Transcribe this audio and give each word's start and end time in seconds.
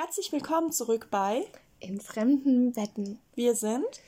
Herzlich 0.00 0.30
willkommen 0.30 0.70
zurück 0.70 1.08
bei 1.10 1.44
In 1.80 2.00
fremden 2.00 2.72
Betten. 2.72 3.18
Wir 3.34 3.56
sind 3.56 4.00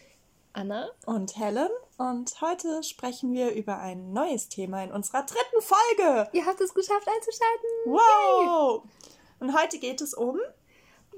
Anna 0.52 0.88
und 1.04 1.36
Helen 1.36 1.68
und 1.98 2.40
heute 2.40 2.84
sprechen 2.84 3.32
wir 3.32 3.50
über 3.54 3.80
ein 3.80 4.12
neues 4.12 4.48
Thema 4.48 4.84
in 4.84 4.92
unserer 4.92 5.24
dritten 5.24 5.60
Folge. 5.60 6.28
Ihr 6.32 6.46
habt 6.46 6.60
es 6.60 6.74
geschafft 6.74 7.08
einzuschalten. 7.08 7.70
Wow! 7.86 8.84
Und 9.40 9.60
heute 9.60 9.78
geht 9.78 10.00
es 10.00 10.14
um. 10.14 10.38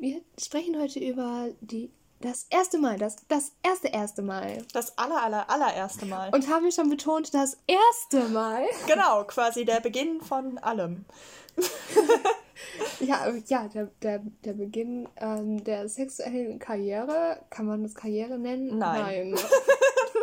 Wir 0.01 0.23
sprechen 0.41 0.81
heute 0.81 1.01
über 1.01 1.49
die 1.61 1.91
das 2.23 2.47
erste 2.49 2.79
Mal, 2.79 2.97
das, 2.97 3.17
das 3.29 3.53
erste 3.63 3.89
erste 3.89 4.23
Mal. 4.23 4.65
Das 4.73 4.97
aller, 4.97 5.23
aller, 5.23 5.51
allererste 5.51 6.07
Mal. 6.07 6.31
Und 6.33 6.49
haben 6.49 6.65
wir 6.65 6.73
schon 6.73 6.89
betont, 6.89 7.35
das 7.35 7.59
erste 7.67 8.27
Mal? 8.31 8.65
Genau, 8.87 9.25
quasi 9.25 9.67
der 9.67 9.81
Beginn 9.81 10.23
von 10.23 10.57
allem. 10.57 11.05
ja, 13.01 13.33
ja 13.47 13.69
der, 13.69 13.87
der, 14.03 14.21
der 14.45 14.53
Beginn 14.53 15.09
ähm, 15.17 15.63
der 15.65 15.89
sexuellen 15.89 16.59
Karriere, 16.59 17.39
kann 17.51 17.67
man 17.67 17.83
das 17.83 17.95
Karriere 17.95 18.39
nennen? 18.39 18.79
Nein. 18.79 19.31
Nein, 19.31 19.35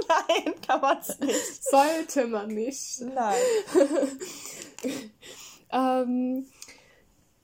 Nein 0.08 0.54
kann 0.66 0.82
man 0.82 0.98
es 1.00 1.20
nicht. 1.20 1.64
Sollte 1.64 2.28
man 2.28 2.48
nicht. 2.50 3.02
Nein. 3.02 3.36
ähm, 5.72 6.46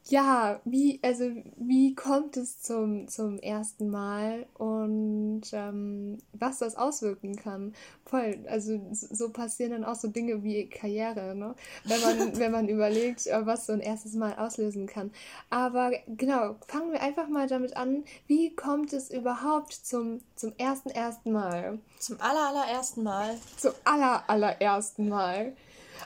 ja, 0.07 0.61
wie, 0.65 0.99
also 1.01 1.31
wie 1.57 1.95
kommt 1.95 2.37
es 2.37 2.61
zum, 2.61 3.07
zum 3.07 3.39
ersten 3.39 3.89
Mal 3.89 4.45
und 4.53 5.41
ähm, 5.51 6.19
was 6.33 6.59
das 6.59 6.75
auswirken 6.75 7.35
kann. 7.35 7.73
Voll, 8.05 8.37
also 8.47 8.79
so 8.91 9.29
passieren 9.29 9.71
dann 9.71 9.83
auch 9.83 9.95
so 9.95 10.07
Dinge 10.07 10.43
wie 10.43 10.69
Karriere, 10.69 11.35
ne? 11.35 11.55
Wenn 11.85 12.01
man, 12.01 12.37
wenn 12.39 12.51
man 12.51 12.69
überlegt, 12.69 13.25
äh, 13.25 13.45
was 13.47 13.65
so 13.65 13.73
ein 13.73 13.79
erstes 13.79 14.13
Mal 14.13 14.35
auslösen 14.35 14.85
kann. 14.85 15.11
Aber 15.49 15.91
genau, 16.07 16.55
fangen 16.67 16.91
wir 16.91 17.01
einfach 17.01 17.27
mal 17.27 17.47
damit 17.47 17.75
an, 17.75 18.03
wie 18.27 18.55
kommt 18.55 18.93
es 18.93 19.09
überhaupt 19.09 19.73
zum, 19.73 20.21
zum 20.35 20.53
ersten 20.59 20.89
ersten 20.89 21.31
Mal? 21.31 21.79
Zum 21.97 22.21
aller, 22.21 22.53
Mal? 22.97 23.37
Zum 23.57 23.73
aller, 23.83 24.23
allerersten 24.27 25.09
Mal. 25.09 25.55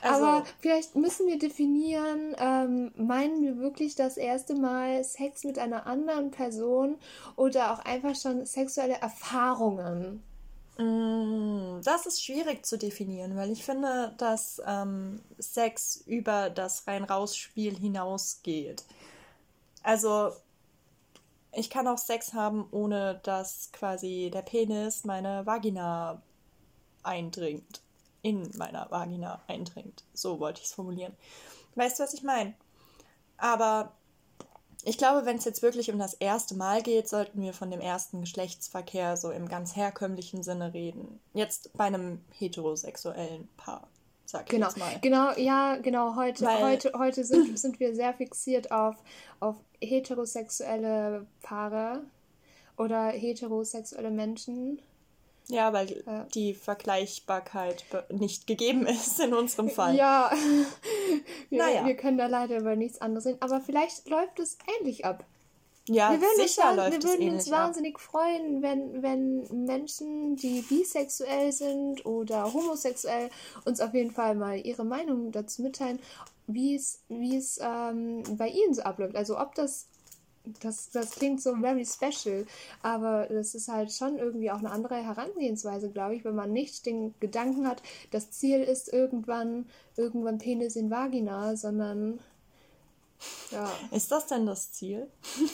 Also, 0.02 0.24
Aber 0.24 0.46
vielleicht 0.60 0.96
müssen 0.96 1.26
wir 1.26 1.38
definieren, 1.38 2.34
ähm, 2.38 2.92
meinen 2.96 3.42
wir 3.42 3.58
wirklich 3.58 3.94
das 3.94 4.16
erste 4.16 4.54
Mal 4.54 5.04
Sex 5.04 5.44
mit 5.44 5.58
einer 5.58 5.86
anderen 5.86 6.30
Person 6.30 6.98
oder 7.36 7.72
auch 7.72 7.80
einfach 7.80 8.14
schon 8.16 8.46
sexuelle 8.46 8.94
Erfahrungen? 8.94 10.22
Mm, 10.78 11.82
das 11.82 12.06
ist 12.06 12.24
schwierig 12.24 12.64
zu 12.64 12.78
definieren, 12.78 13.36
weil 13.36 13.50
ich 13.50 13.64
finde, 13.64 14.14
dass 14.16 14.62
ähm, 14.66 15.20
Sex 15.38 16.02
über 16.06 16.48
das 16.48 16.86
Rein-Raus-Spiel 16.86 17.76
hinausgeht. 17.76 18.84
Also, 19.82 20.30
ich 21.52 21.68
kann 21.68 21.88
auch 21.88 21.98
Sex 21.98 22.32
haben, 22.32 22.66
ohne 22.70 23.20
dass 23.24 23.70
quasi 23.72 24.30
der 24.32 24.42
Penis 24.42 25.04
meine 25.04 25.44
Vagina 25.44 26.22
eindringt 27.02 27.82
in 28.22 28.50
meiner 28.56 28.90
Vagina 28.90 29.40
eindringt. 29.46 30.04
So 30.12 30.40
wollte 30.40 30.60
ich 30.60 30.66
es 30.66 30.74
formulieren. 30.74 31.14
Weißt 31.74 31.98
du, 31.98 32.02
was 32.02 32.14
ich 32.14 32.22
meine? 32.22 32.54
Aber 33.36 33.92
ich 34.84 34.98
glaube, 34.98 35.26
wenn 35.26 35.36
es 35.36 35.44
jetzt 35.44 35.62
wirklich 35.62 35.90
um 35.90 35.98
das 35.98 36.14
erste 36.14 36.54
Mal 36.54 36.82
geht, 36.82 37.08
sollten 37.08 37.40
wir 37.42 37.52
von 37.52 37.70
dem 37.70 37.80
ersten 37.80 38.20
Geschlechtsverkehr 38.20 39.16
so 39.16 39.30
im 39.30 39.48
ganz 39.48 39.76
herkömmlichen 39.76 40.42
Sinne 40.42 40.72
reden. 40.72 41.20
Jetzt 41.34 41.72
bei 41.74 41.84
einem 41.84 42.20
heterosexuellen 42.38 43.48
Paar, 43.56 43.88
sag 44.24 44.44
ich 44.44 44.50
genau, 44.50 44.68
jetzt 44.68 44.78
mal. 44.78 44.98
Genau, 45.00 45.32
ja, 45.36 45.76
genau. 45.76 46.16
Heute, 46.16 46.44
Weil, 46.44 46.62
heute, 46.62 46.92
heute 46.96 47.24
sind, 47.24 47.58
sind 47.58 47.80
wir 47.80 47.94
sehr 47.94 48.14
fixiert 48.14 48.72
auf, 48.72 48.96
auf 49.38 49.56
heterosexuelle 49.80 51.26
Paare 51.42 52.02
oder 52.76 53.08
heterosexuelle 53.08 54.10
Menschen. 54.10 54.80
Ja, 55.50 55.72
weil 55.72 56.02
ja. 56.06 56.26
die 56.34 56.54
Vergleichbarkeit 56.54 57.84
nicht 58.10 58.46
gegeben 58.46 58.86
ist 58.86 59.20
in 59.20 59.34
unserem 59.34 59.68
Fall. 59.68 59.96
Ja, 59.96 60.30
wir, 61.50 61.58
naja. 61.58 61.86
wir 61.86 61.96
können 61.96 62.18
da 62.18 62.26
leider 62.26 62.58
über 62.58 62.76
nichts 62.76 63.00
anderes 63.00 63.24
sehen. 63.24 63.36
Aber 63.40 63.60
vielleicht 63.60 64.08
läuft 64.08 64.38
es 64.38 64.58
ähnlich 64.78 65.04
ab. 65.04 65.24
Ja, 65.88 66.12
wir 66.12 66.46
sicher 66.46 66.68
uns, 66.68 66.76
läuft 66.76 67.02
Wir 67.02 67.10
würden 67.10 67.30
uns 67.30 67.50
wahnsinnig 67.50 67.96
ab. 67.96 68.00
freuen, 68.00 68.62
wenn, 68.62 69.02
wenn 69.02 69.64
Menschen, 69.64 70.36
die 70.36 70.62
bisexuell 70.62 71.50
sind 71.50 72.06
oder 72.06 72.52
homosexuell, 72.52 73.30
uns 73.64 73.80
auf 73.80 73.92
jeden 73.92 74.12
Fall 74.12 74.36
mal 74.36 74.64
ihre 74.64 74.84
Meinung 74.84 75.32
dazu 75.32 75.62
mitteilen, 75.62 75.98
wie 76.46 76.76
es, 76.76 77.00
wie 77.08 77.36
es 77.36 77.58
ähm, 77.60 78.22
bei 78.36 78.48
ihnen 78.48 78.74
so 78.74 78.82
abläuft. 78.82 79.16
Also 79.16 79.38
ob 79.38 79.54
das 79.56 79.88
das, 80.60 80.90
das 80.90 81.12
klingt 81.12 81.42
so 81.42 81.54
very 81.56 81.84
special, 81.84 82.46
aber 82.82 83.26
das 83.26 83.54
ist 83.54 83.68
halt 83.68 83.92
schon 83.92 84.18
irgendwie 84.18 84.50
auch 84.50 84.58
eine 84.58 84.70
andere 84.70 84.96
Herangehensweise, 84.96 85.90
glaube 85.90 86.16
ich, 86.16 86.24
wenn 86.24 86.34
man 86.34 86.52
nicht 86.52 86.86
den 86.86 87.14
Gedanken 87.20 87.68
hat, 87.68 87.82
das 88.10 88.30
Ziel 88.30 88.60
ist 88.60 88.92
irgendwann, 88.92 89.66
irgendwann 89.96 90.38
Penis 90.38 90.76
in 90.76 90.90
Vagina, 90.90 91.56
sondern 91.56 92.20
ja. 93.50 93.70
Ist 93.90 94.10
das 94.10 94.26
denn 94.26 94.46
das 94.46 94.72
Ziel? 94.72 95.08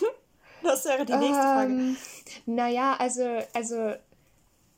das 0.63 0.85
wäre 0.85 1.05
die 1.05 1.13
nächste 1.15 1.35
Frage. 1.35 1.73
Ähm, 1.73 1.97
naja, 2.47 2.97
also, 2.99 3.25
also 3.55 3.95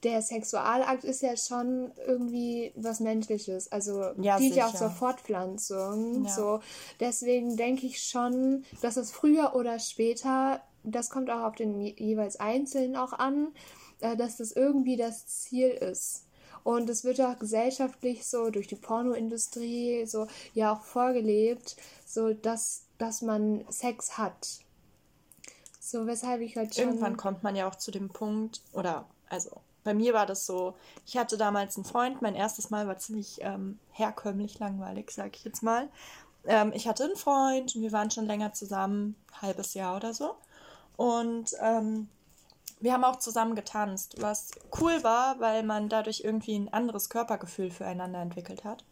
der 0.02 0.22
Sexualakt 0.22 1.04
ist 1.04 1.22
ja 1.22 1.36
schon 1.36 1.92
irgendwie 2.06 2.72
was 2.76 3.00
Menschliches. 3.00 3.70
Also 3.72 4.12
ja, 4.20 4.38
dient 4.38 4.54
ja 4.54 4.68
auch 4.68 4.74
zur 4.74 4.90
Fortpflanzung. 4.90 6.24
Ja. 6.24 6.30
So. 6.30 6.60
Deswegen 7.00 7.56
denke 7.56 7.86
ich 7.86 8.02
schon, 8.02 8.64
dass 8.80 8.96
es 8.96 9.10
früher 9.10 9.54
oder 9.54 9.78
später, 9.78 10.62
das 10.84 11.10
kommt 11.10 11.30
auch 11.30 11.42
auf 11.42 11.56
den 11.56 11.80
jeweils 11.80 12.38
Einzelnen 12.38 12.96
auch 12.96 13.12
an, 13.12 13.48
äh, 14.00 14.16
dass 14.16 14.36
das 14.36 14.52
irgendwie 14.52 14.96
das 14.96 15.26
Ziel 15.26 15.68
ist. 15.68 16.24
Und 16.62 16.88
es 16.90 17.04
wird 17.04 17.20
auch 17.20 17.38
gesellschaftlich 17.38 18.26
so 18.26 18.50
durch 18.50 18.66
die 18.66 18.76
Pornoindustrie 18.76 20.06
so 20.06 20.26
ja 20.54 20.72
auch 20.72 20.82
vorgelebt, 20.82 21.76
so 22.06 22.34
dass, 22.34 22.84
dass 22.98 23.22
man 23.22 23.64
Sex 23.70 24.18
hat. 24.18 24.60
So, 25.80 26.06
weshalb 26.06 26.42
ich 26.42 26.56
halt 26.56 26.74
schon. 26.74 26.84
Irgendwann 26.84 27.16
kommt 27.16 27.42
man 27.42 27.56
ja 27.56 27.66
auch 27.66 27.76
zu 27.76 27.90
dem 27.90 28.10
Punkt, 28.10 28.60
oder 28.74 29.06
also 29.30 29.62
bei 29.88 29.94
mir 29.94 30.12
war 30.12 30.26
das 30.26 30.44
so, 30.44 30.74
ich 31.06 31.16
hatte 31.16 31.38
damals 31.38 31.78
einen 31.78 31.86
Freund, 31.86 32.20
mein 32.20 32.34
erstes 32.34 32.68
Mal 32.68 32.86
war 32.86 32.98
ziemlich 32.98 33.38
ähm, 33.40 33.78
herkömmlich 33.92 34.58
langweilig, 34.58 35.10
sag 35.10 35.34
ich 35.34 35.44
jetzt 35.44 35.62
mal. 35.62 35.88
Ähm, 36.44 36.72
ich 36.74 36.86
hatte 36.86 37.04
einen 37.04 37.16
Freund 37.16 37.74
und 37.74 37.80
wir 37.80 37.90
waren 37.90 38.10
schon 38.10 38.26
länger 38.26 38.52
zusammen, 38.52 39.16
ein 39.32 39.40
halbes 39.40 39.72
Jahr 39.72 39.96
oder 39.96 40.12
so. 40.12 40.34
Und 40.98 41.54
ähm, 41.62 42.10
wir 42.80 42.92
haben 42.92 43.02
auch 43.02 43.16
zusammen 43.16 43.54
getanzt, 43.54 44.16
was 44.20 44.50
cool 44.78 45.02
war, 45.02 45.40
weil 45.40 45.62
man 45.62 45.88
dadurch 45.88 46.20
irgendwie 46.22 46.58
ein 46.58 46.70
anderes 46.70 47.08
Körpergefühl 47.08 47.70
füreinander 47.70 48.20
entwickelt 48.20 48.64
hat. 48.64 48.84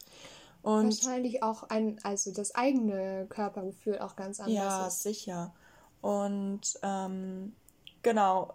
Und 0.63 0.87
Wahrscheinlich 0.87 1.43
auch 1.43 1.65
ein, 1.65 1.99
also 2.05 2.33
das 2.33 2.55
eigene 2.55 3.27
Körpergefühl 3.29 3.99
auch 3.99 4.17
ganz 4.17 4.41
anders 4.41 4.55
ja, 4.57 4.87
ist. 4.87 5.03
Sicher. 5.03 5.53
Und 6.01 6.79
ähm, 6.83 7.55
genau, 8.03 8.55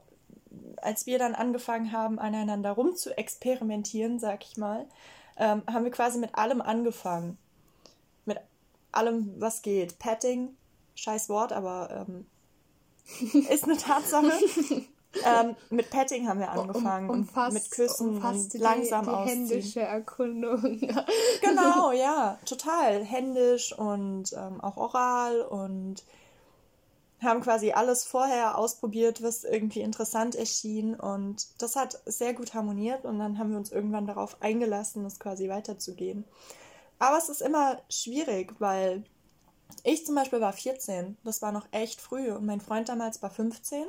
als 0.78 1.06
wir 1.06 1.19
dann 1.19 1.35
angefangen 1.35 1.91
haben, 1.91 2.19
aneinander 2.19 2.72
rum 2.72 2.95
zu 2.95 3.17
experimentieren, 3.17 4.19
sag 4.19 4.44
ich 4.44 4.57
mal, 4.57 4.85
ähm, 5.38 5.63
haben 5.72 5.84
wir 5.84 5.91
quasi 5.91 6.19
mit 6.19 6.35
allem 6.35 6.62
angefangen. 6.62 7.38
Mit 8.25 8.39
allem, 8.91 9.34
was 9.39 9.62
geht. 9.62 10.00
Petting, 10.00 10.56
scheiß 10.95 11.29
Wort, 11.29 11.53
aber 11.53 12.07
ähm, 12.07 12.25
ist 13.50 13.63
eine 13.63 13.78
Tatsache. 13.78 14.31
ähm, 15.25 15.56
mit 15.69 15.89
Petting 15.89 16.28
haben 16.28 16.39
wir 16.39 16.51
angefangen 16.51 17.09
um, 17.09 17.19
umfasst, 17.19 17.53
mit 17.53 17.72
Küssen 17.72 18.22
und 18.22 18.53
langsam 18.56 19.06
die, 19.06 19.12
die 19.12 19.29
händische 19.29 19.81
Erkundung. 19.81 20.79
genau, 21.41 21.91
ja, 21.94 22.38
total 22.45 23.03
händisch 23.03 23.78
und 23.78 24.33
ähm, 24.33 24.62
auch 24.62 24.78
oral 24.78 25.41
und 25.41 26.03
haben 27.22 27.42
quasi 27.42 27.72
alles 27.72 28.04
vorher 28.04 28.57
ausprobiert, 28.57 29.22
was 29.22 29.44
irgendwie 29.44 29.81
interessant 29.81 30.36
erschien. 30.36 30.95
Und 30.95 31.62
das 31.62 31.75
hat 31.75 32.01
sehr 32.06 32.34
gut 32.34 32.54
harmoniert. 32.54 33.06
Und 33.06 33.19
dann 33.19 33.38
haben 33.38 33.51
wir 33.51 33.57
uns 33.57 33.72
irgendwann 33.72 34.07
darauf 34.07 34.42
eingelassen, 34.42 35.04
das 35.04 35.19
quasi 35.19 35.50
weiterzugehen. 35.50 36.25
Aber 37.00 37.18
es 37.18 37.30
ist 37.30 37.42
immer 37.42 37.80
schwierig, 37.90 38.56
weil 38.60 39.04
ich 39.84 40.06
zum 40.06 40.16
Beispiel 40.16 40.42
war 40.42 40.54
14, 40.54 41.18
das 41.24 41.42
war 41.42 41.51
noch 41.51 41.68
echt 41.72 42.01
früh. 42.01 42.31
Und 42.31 42.45
mein 42.45 42.62
Freund 42.62 42.90
damals 42.90 43.22
war 43.22 43.30
15 43.30 43.86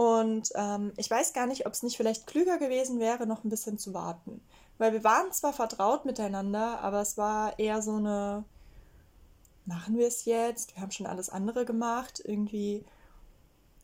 und 0.00 0.50
ähm, 0.54 0.92
ich 0.96 1.10
weiß 1.10 1.34
gar 1.34 1.46
nicht, 1.46 1.66
ob 1.66 1.74
es 1.74 1.82
nicht 1.82 1.98
vielleicht 1.98 2.26
klüger 2.26 2.56
gewesen 2.56 3.00
wäre, 3.00 3.26
noch 3.26 3.44
ein 3.44 3.50
bisschen 3.50 3.76
zu 3.76 3.92
warten. 3.92 4.40
Weil 4.78 4.94
wir 4.94 5.04
waren 5.04 5.30
zwar 5.30 5.52
vertraut 5.52 6.06
miteinander, 6.06 6.80
aber 6.80 7.02
es 7.02 7.18
war 7.18 7.58
eher 7.58 7.82
so 7.82 7.96
eine 7.96 8.44
machen 9.70 9.96
wir 9.96 10.08
es 10.08 10.24
jetzt? 10.24 10.74
Wir 10.74 10.82
haben 10.82 10.90
schon 10.90 11.06
alles 11.06 11.30
andere 11.30 11.64
gemacht. 11.64 12.20
Irgendwie 12.24 12.84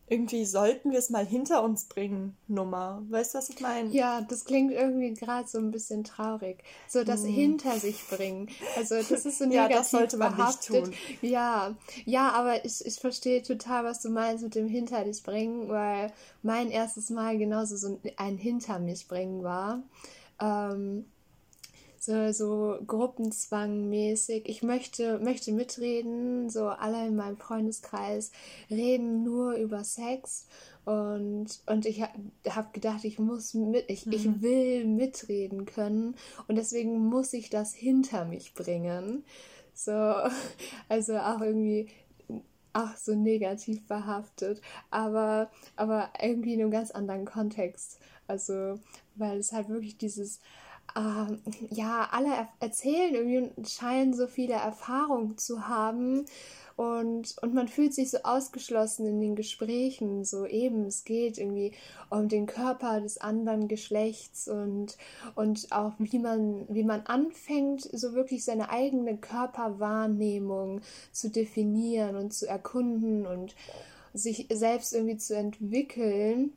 irgendwie 0.08 0.44
sollten 0.44 0.92
wir 0.92 1.00
es 1.00 1.10
mal 1.10 1.26
hinter 1.26 1.64
uns 1.64 1.86
bringen, 1.86 2.36
Nummer. 2.46 3.02
Weißt 3.08 3.34
du, 3.34 3.38
was 3.38 3.50
ich 3.50 3.60
meine? 3.60 3.88
Ja, 3.90 4.20
das 4.20 4.44
klingt 4.44 4.70
irgendwie 4.70 5.14
gerade 5.14 5.48
so 5.48 5.58
ein 5.58 5.72
bisschen 5.72 6.04
traurig. 6.04 6.62
So 6.88 7.02
das 7.02 7.22
hm. 7.22 7.30
hinter 7.30 7.78
sich 7.80 8.06
bringen. 8.08 8.48
Also 8.76 8.94
das 8.96 9.26
ist 9.26 9.38
so 9.38 9.44
negativ 9.46 9.70
ja, 9.70 9.78
das 9.78 9.90
sollte 9.90 10.16
man 10.16 10.36
behaftet. 10.36 10.70
Nicht 10.70 10.84
tun. 10.84 10.94
Ja, 11.22 11.74
ja, 12.04 12.30
aber 12.30 12.64
ich, 12.64 12.86
ich 12.86 13.00
verstehe 13.00 13.42
total, 13.42 13.84
was 13.84 14.00
du 14.00 14.10
meinst 14.10 14.44
mit 14.44 14.54
dem 14.54 14.68
hinter 14.68 15.02
dich 15.02 15.24
bringen, 15.24 15.68
weil 15.68 16.12
mein 16.42 16.70
erstes 16.70 17.10
Mal 17.10 17.36
genauso 17.36 17.76
so 17.76 18.00
ein 18.16 18.38
hinter 18.38 18.78
mich 18.78 19.08
bringen 19.08 19.42
war. 19.42 19.82
Ähm, 20.40 21.06
so, 22.06 22.32
so 22.32 22.78
Gruppenzwangmäßig. 22.86 24.48
Ich 24.48 24.62
möchte, 24.62 25.18
möchte 25.18 25.52
mitreden, 25.52 26.48
so 26.48 26.68
alle 26.68 27.04
in 27.06 27.16
meinem 27.16 27.36
Freundeskreis 27.36 28.30
reden 28.70 29.24
nur 29.24 29.54
über 29.54 29.82
Sex 29.82 30.46
und, 30.84 31.48
und 31.66 31.84
ich 31.84 32.02
habe 32.02 32.68
gedacht, 32.72 33.04
ich 33.04 33.18
muss 33.18 33.54
mit, 33.54 33.90
ich, 33.90 34.06
mhm. 34.06 34.12
ich 34.12 34.40
will 34.40 34.84
mitreden 34.84 35.66
können 35.66 36.14
und 36.46 36.54
deswegen 36.54 36.96
muss 37.08 37.32
ich 37.32 37.50
das 37.50 37.74
hinter 37.74 38.24
mich 38.24 38.54
bringen. 38.54 39.24
So, 39.74 39.92
also 40.88 41.18
auch 41.18 41.40
irgendwie 41.40 41.88
auch 42.72 42.94
so 42.96 43.16
negativ 43.16 43.84
behaftet, 43.88 44.60
aber, 44.90 45.50
aber 45.74 46.10
irgendwie 46.22 46.54
in 46.54 46.60
einem 46.60 46.70
ganz 46.70 46.92
anderen 46.92 47.24
Kontext. 47.24 47.98
Also, 48.28 48.78
weil 49.16 49.38
es 49.38 49.52
halt 49.52 49.68
wirklich 49.68 49.98
dieses, 49.98 50.40
ähm, 50.96 51.40
ja, 51.70 52.08
alle 52.10 52.48
erzählen 52.60 53.14
irgendwie 53.14 53.50
und 53.56 53.68
scheinen 53.68 54.14
so 54.14 54.26
viele 54.26 54.54
Erfahrungen 54.54 55.36
zu 55.36 55.68
haben. 55.68 56.24
Und, 56.76 57.36
und 57.40 57.54
man 57.54 57.68
fühlt 57.68 57.94
sich 57.94 58.10
so 58.10 58.18
ausgeschlossen 58.22 59.06
in 59.06 59.18
den 59.18 59.34
Gesprächen, 59.34 60.26
so 60.26 60.44
eben, 60.44 60.84
es 60.84 61.04
geht 61.04 61.38
irgendwie 61.38 61.72
um 62.10 62.28
den 62.28 62.44
Körper 62.44 63.00
des 63.00 63.16
anderen 63.16 63.66
Geschlechts 63.66 64.46
und, 64.46 64.98
und 65.34 65.72
auch 65.72 65.94
wie 65.98 66.18
man, 66.18 66.66
wie 66.68 66.84
man 66.84 67.00
anfängt, 67.06 67.80
so 67.80 68.12
wirklich 68.12 68.44
seine 68.44 68.68
eigene 68.68 69.16
Körperwahrnehmung 69.16 70.82
zu 71.12 71.30
definieren 71.30 72.14
und 72.14 72.34
zu 72.34 72.46
erkunden 72.46 73.26
und 73.26 73.54
sich 74.12 74.46
selbst 74.52 74.92
irgendwie 74.92 75.16
zu 75.16 75.34
entwickeln. 75.34 76.52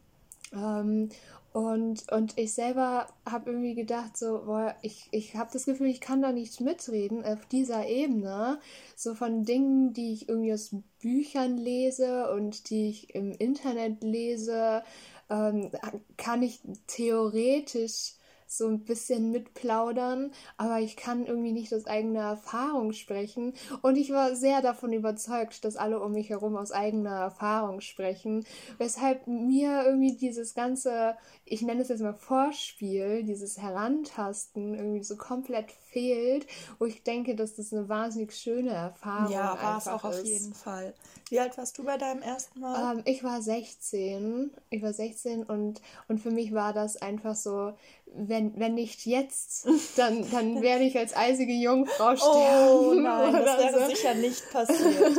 Ähm, 0.53 1.09
und, 1.51 2.11
und 2.11 2.37
ich 2.37 2.53
selber 2.53 3.07
habe 3.25 3.49
irgendwie 3.49 3.73
gedacht, 3.73 4.15
so, 4.15 4.43
boah, 4.45 4.75
ich, 4.81 5.07
ich 5.11 5.35
habe 5.35 5.49
das 5.51 5.65
Gefühl, 5.65 5.87
ich 5.87 5.99
kann 5.99 6.21
da 6.21 6.31
nicht 6.31 6.61
mitreden 6.61 7.25
auf 7.25 7.45
dieser 7.47 7.87
Ebene. 7.87 8.59
So 8.95 9.15
von 9.15 9.43
Dingen, 9.43 9.93
die 9.93 10.13
ich 10.13 10.29
irgendwie 10.29 10.53
aus 10.53 10.75
Büchern 11.01 11.57
lese 11.57 12.31
und 12.31 12.69
die 12.69 12.89
ich 12.89 13.15
im 13.15 13.31
Internet 13.31 14.03
lese, 14.03 14.83
ähm, 15.29 15.71
kann 16.17 16.43
ich 16.43 16.59
theoretisch 16.87 18.13
so 18.51 18.67
ein 18.67 18.83
bisschen 18.83 19.29
mitplaudern, 19.31 20.31
aber 20.57 20.79
ich 20.79 20.97
kann 20.97 21.27
irgendwie 21.27 21.51
nicht 21.51 21.71
aus 21.73 21.85
eigener 21.85 22.21
Erfahrung 22.21 22.93
sprechen. 22.93 23.53
Und 23.83 23.95
ich 23.95 24.11
war 24.11 24.35
sehr 24.35 24.63
davon 24.63 24.91
überzeugt, 24.91 25.63
dass 25.63 25.75
alle 25.75 25.99
um 25.99 26.13
mich 26.13 26.29
herum 26.29 26.57
aus 26.57 26.71
eigener 26.71 27.15
Erfahrung 27.19 27.79
sprechen, 27.79 28.45
weshalb 28.79 29.27
mir 29.27 29.83
irgendwie 29.85 30.17
dieses 30.17 30.55
ganze, 30.55 31.15
ich 31.45 31.61
nenne 31.61 31.83
es 31.83 31.89
jetzt 31.89 32.01
mal 32.01 32.15
Vorspiel, 32.15 33.23
dieses 33.23 33.59
Herantasten 33.59 34.73
irgendwie 34.73 35.03
so 35.03 35.15
komplett 35.15 35.71
fehlt, 35.71 36.47
wo 36.79 36.85
ich 36.85 37.03
denke, 37.03 37.35
dass 37.35 37.55
das 37.55 37.71
eine 37.71 37.87
wahnsinnig 37.87 38.35
schöne 38.35 38.71
Erfahrung 38.71 39.31
ja, 39.31 39.57
war 39.61 39.77
es 39.77 39.87
auch 39.87 40.03
ist. 40.09 40.19
auf 40.19 40.25
jeden 40.25 40.53
Fall. 40.55 40.93
Wie 41.29 41.39
alt 41.39 41.55
warst 41.59 41.77
du 41.77 41.83
bei 41.83 41.97
deinem 41.97 42.23
ersten 42.23 42.59
Mal? 42.59 42.97
Ähm, 42.97 43.03
ich 43.05 43.23
war 43.23 43.41
16. 43.41 44.51
Ich 44.71 44.81
war 44.81 44.93
16 44.93 45.43
und, 45.43 45.81
und 46.07 46.19
für 46.19 46.31
mich 46.31 46.53
war 46.53 46.73
das 46.73 46.97
einfach 46.97 47.35
so, 47.35 47.73
wenn, 48.15 48.59
wenn 48.59 48.75
nicht 48.75 49.05
jetzt, 49.05 49.67
dann, 49.95 50.29
dann 50.31 50.61
werde 50.61 50.83
ich 50.83 50.97
als 50.97 51.15
eisige 51.15 51.53
Jungfrau 51.53 52.11
oh 52.11 52.15
sterben. 52.15 52.79
Oh 52.79 52.93
nein, 52.93 53.33
das 53.33 53.57
wäre 53.57 53.81
so. 53.81 53.95
sicher 53.95 54.13
nicht 54.15 54.51
passiert. 54.51 55.17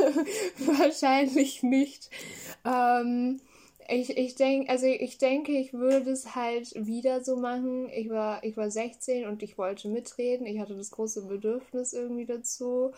Wahrscheinlich 0.79 1.63
nicht. 1.63 2.09
Ähm, 2.65 3.41
ich, 3.87 4.17
ich 4.17 4.35
denke, 4.35 4.69
also 4.69 4.85
ich 4.85 5.17
denke, 5.17 5.51
ich 5.51 5.73
würde 5.73 6.11
es 6.11 6.35
halt 6.35 6.73
wieder 6.75 7.23
so 7.23 7.35
machen. 7.35 7.89
Ich 7.89 8.09
war, 8.09 8.43
ich 8.43 8.55
war 8.55 8.69
16 8.69 9.27
und 9.27 9.43
ich 9.43 9.57
wollte 9.57 9.89
mitreden. 9.89 10.45
Ich 10.45 10.59
hatte 10.59 10.75
das 10.75 10.91
große 10.91 11.23
Bedürfnis 11.23 11.93
irgendwie 11.93 12.25
dazu. 12.25 12.93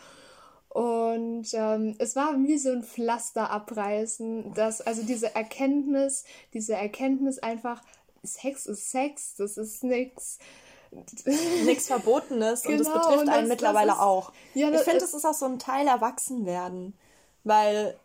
Und 0.69 1.47
ähm, 1.53 1.95
es 1.99 2.15
war 2.15 2.35
wie 2.43 2.57
so 2.57 2.71
ein 2.71 2.83
Pflaster 2.83 3.51
abreißen, 3.51 4.55
dass 4.55 4.81
also 4.81 5.03
diese 5.03 5.35
Erkenntnis, 5.35 6.25
diese 6.53 6.73
Erkenntnis 6.73 7.37
einfach, 7.37 7.81
Sex 8.23 8.65
ist 8.65 8.89
Sex, 8.89 9.35
das 9.35 9.57
ist 9.57 9.83
nichts 9.83 10.39
nichts 11.65 11.87
Verbotenes 11.87 12.61
genau, 12.61 12.77
und 12.77 12.79
das 12.85 12.93
betrifft 12.93 13.19
und 13.19 13.27
das, 13.27 13.35
einen 13.35 13.47
mittlerweile 13.47 13.93
ist, 13.93 13.99
auch. 13.99 14.31
Ja, 14.53 14.69
ich 14.69 14.81
finde, 14.81 14.99
das 14.99 15.13
ist 15.13 15.25
auch 15.25 15.33
so 15.33 15.45
ein 15.45 15.59
Teil 15.59 15.87
Erwachsenwerden, 15.87 16.97
weil 17.43 17.97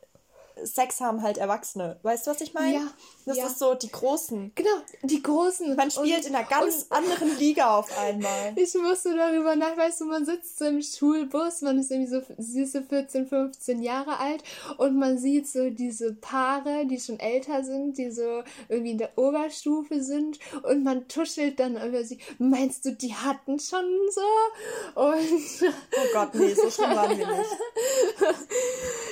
Sex 0.64 1.00
haben 1.00 1.22
halt 1.22 1.38
Erwachsene. 1.38 1.98
Weißt 2.02 2.26
du, 2.26 2.30
was 2.30 2.40
ich 2.40 2.54
meine? 2.54 2.74
Ja. 2.74 2.92
Das 3.26 3.36
ja. 3.36 3.46
ist 3.46 3.58
so 3.58 3.74
die 3.74 3.90
Großen. 3.90 4.52
Genau, 4.54 4.70
die 5.02 5.22
Großen. 5.22 5.76
Man 5.76 5.90
spielt 5.90 6.20
und, 6.20 6.26
in 6.26 6.34
einer 6.34 6.48
ganz 6.48 6.86
anderen 6.88 7.36
Liga 7.38 7.76
auf 7.76 7.96
einmal. 7.98 8.54
Ich 8.56 8.74
musste 8.74 9.14
darüber 9.14 9.54
nach, 9.54 9.76
weißt 9.76 10.00
du, 10.00 10.04
man 10.06 10.24
sitzt 10.24 10.58
so 10.58 10.64
im 10.64 10.80
Schulbus, 10.80 11.60
man 11.60 11.78
ist 11.78 11.90
irgendwie 11.90 12.10
so 12.10 12.22
süße 12.38 12.84
14, 12.84 13.26
15 13.26 13.82
Jahre 13.82 14.18
alt 14.18 14.42
und 14.78 14.98
man 14.98 15.18
sieht 15.18 15.46
so 15.46 15.68
diese 15.70 16.14
Paare, 16.14 16.86
die 16.86 16.98
schon 16.98 17.20
älter 17.20 17.64
sind, 17.64 17.98
die 17.98 18.10
so 18.10 18.42
irgendwie 18.68 18.92
in 18.92 18.98
der 18.98 19.16
Oberstufe 19.18 20.02
sind 20.02 20.38
und 20.62 20.82
man 20.84 21.06
tuschelt 21.08 21.60
dann 21.60 21.76
über 21.76 22.04
sie. 22.04 22.18
Meinst 22.38 22.84
du, 22.84 22.92
die 22.92 23.14
hatten 23.14 23.58
schon 23.60 23.84
so? 24.10 25.00
Und 25.00 25.72
oh 25.92 26.06
Gott, 26.14 26.34
nee, 26.34 26.54
so 26.54 26.70
schlimm 26.70 26.96
waren 26.96 27.18
wir 27.18 27.26
nicht. 27.26 27.50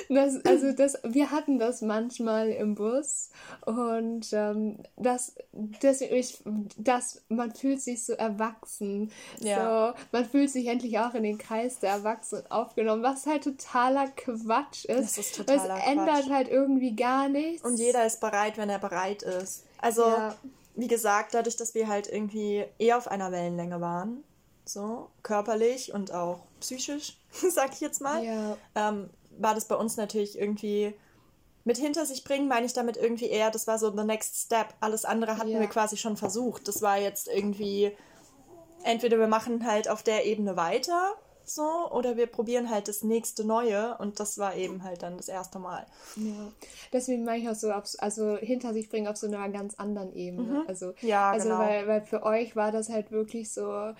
Das, 0.09 0.45
also 0.45 0.71
das, 0.71 0.97
wir 1.03 1.31
hatten 1.37 1.59
das 1.59 1.81
manchmal 1.81 2.49
im 2.49 2.75
Bus 2.75 3.29
und 3.65 4.27
ähm, 4.33 4.79
das, 4.95 5.35
deswegen, 5.53 6.15
ich, 6.15 6.43
das, 6.77 7.21
man 7.29 7.53
fühlt 7.53 7.81
sich 7.81 8.03
so 8.03 8.13
erwachsen. 8.13 9.11
Ja. 9.39 9.93
So, 9.93 9.99
man 10.11 10.25
fühlt 10.25 10.49
sich 10.49 10.67
endlich 10.67 10.97
auch 10.99 11.13
in 11.13 11.23
den 11.23 11.37
Kreis 11.37 11.79
der 11.79 11.91
Erwachsenen 11.91 12.49
aufgenommen, 12.49 13.03
was 13.03 13.27
halt 13.27 13.43
totaler 13.43 14.07
Quatsch 14.07 14.85
ist. 14.85 15.17
Das 15.17 15.17
ist 15.17 15.35
totaler 15.35 15.77
es 15.77 15.85
ändert 15.85 16.29
halt 16.29 16.49
irgendwie 16.49 16.95
gar 16.95 17.29
nichts. 17.29 17.63
Und 17.63 17.77
jeder 17.77 18.05
ist 18.05 18.19
bereit, 18.19 18.57
wenn 18.57 18.69
er 18.69 18.79
bereit 18.79 19.21
ist. 19.21 19.63
Also, 19.77 20.01
ja. 20.01 20.35
wie 20.75 20.87
gesagt, 20.87 21.35
dadurch, 21.35 21.55
dass 21.55 21.75
wir 21.75 21.87
halt 21.87 22.11
irgendwie 22.11 22.65
eher 22.79 22.97
auf 22.97 23.07
einer 23.07 23.31
Wellenlänge 23.31 23.79
waren, 23.79 24.23
so 24.65 25.09
körperlich 25.23 25.93
und 25.93 26.11
auch 26.11 26.39
psychisch, 26.59 27.17
sag 27.31 27.73
ich 27.73 27.81
jetzt 27.81 28.01
mal, 28.01 28.23
ja. 28.23 28.57
ähm, 28.75 29.09
war 29.39 29.53
das 29.53 29.65
bei 29.65 29.75
uns 29.75 29.97
natürlich 29.97 30.37
irgendwie 30.37 30.93
mit 31.67 31.77
hinter 31.77 32.05
sich 32.05 32.23
bringen, 32.23 32.47
meine 32.47 32.65
ich 32.65 32.71
damit 32.71 32.95
irgendwie 32.95 33.27
eher, 33.27 33.51
das 33.51 33.67
war 33.67 33.77
so 33.77 33.91
the 33.91 34.05
next 34.05 34.37
step. 34.37 34.67
Alles 34.79 35.03
andere 35.03 35.37
hatten 35.37 35.49
ja. 35.49 35.59
wir 35.59 35.67
quasi 35.67 35.97
schon 35.97 36.15
versucht. 36.15 36.65
Das 36.69 36.81
war 36.81 36.97
jetzt 36.97 37.27
irgendwie, 37.27 37.91
entweder 38.83 39.19
wir 39.19 39.27
machen 39.27 39.67
halt 39.69 39.89
auf 39.89 40.01
der 40.01 40.25
Ebene 40.25 40.55
weiter, 40.55 41.11
so, 41.43 41.91
oder 41.91 42.15
wir 42.15 42.27
probieren 42.27 42.69
halt 42.69 42.87
das 42.87 43.03
nächste 43.03 43.43
Neue 43.43 43.97
und 43.97 44.21
das 44.21 44.37
war 44.37 44.55
eben 44.55 44.83
halt 44.83 45.03
dann 45.03 45.17
das 45.17 45.27
erste 45.27 45.59
Mal. 45.59 45.85
Ja, 46.15 46.51
deswegen 46.93 47.25
meine 47.25 47.43
ich 47.43 47.49
auch 47.49 47.55
so, 47.55 47.69
also 47.99 48.37
hinter 48.37 48.73
sich 48.73 48.89
bringen 48.89 49.07
auf 49.07 49.17
so 49.17 49.27
einer 49.27 49.49
ganz 49.49 49.75
anderen 49.75 50.13
Ebene. 50.13 50.61
Mhm. 50.61 50.63
Also, 50.69 50.93
ja, 51.01 51.31
also 51.31 51.49
genau. 51.49 51.59
weil, 51.59 51.87
weil 51.87 52.01
für 52.01 52.23
euch 52.23 52.55
war 52.55 52.71
das 52.71 52.87
halt 52.87 53.11
wirklich 53.11 53.51
so, 53.51 53.93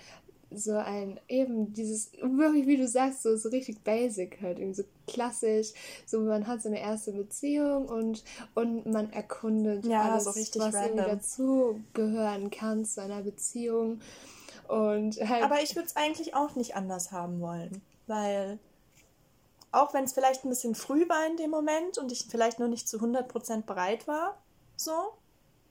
so 0.51 0.75
ein, 0.77 1.19
eben 1.27 1.73
dieses, 1.73 2.11
wirklich, 2.21 2.67
wie 2.67 2.77
du 2.77 2.87
sagst, 2.87 3.23
so, 3.23 3.35
so 3.35 3.49
richtig 3.49 3.83
basic 3.83 4.41
halt, 4.41 4.59
irgendwie 4.59 4.81
so 4.81 4.87
klassisch. 5.07 5.73
So, 6.05 6.21
man 6.21 6.47
hat 6.47 6.61
so 6.61 6.69
eine 6.69 6.79
erste 6.79 7.11
Beziehung 7.11 7.87
und, 7.87 8.23
und 8.55 8.85
man 8.85 9.11
erkundet 9.11 9.85
ja, 9.85 10.13
alles, 10.13 10.23
so 10.23 10.29
was 10.31 10.73
random. 10.73 10.99
irgendwie 10.99 11.11
dazugehören 11.11 12.49
kann 12.49 12.85
zu 12.85 13.01
einer 13.01 13.21
Beziehung. 13.21 13.99
Und 14.67 15.17
halt 15.19 15.43
Aber 15.43 15.61
ich 15.61 15.75
würde 15.75 15.87
es 15.87 15.95
eigentlich 15.95 16.35
auch 16.35 16.55
nicht 16.55 16.75
anders 16.75 17.11
haben 17.11 17.39
wollen, 17.39 17.81
weil 18.05 18.59
auch 19.71 19.93
wenn 19.93 20.05
es 20.05 20.13
vielleicht 20.13 20.45
ein 20.45 20.49
bisschen 20.49 20.75
früh 20.75 21.07
war 21.09 21.25
in 21.27 21.37
dem 21.37 21.51
Moment 21.51 21.97
und 21.97 22.11
ich 22.11 22.25
vielleicht 22.29 22.59
noch 22.59 22.67
nicht 22.67 22.87
zu 22.87 22.97
100% 22.97 23.63
bereit 23.63 24.07
war, 24.07 24.37
so, 24.75 25.13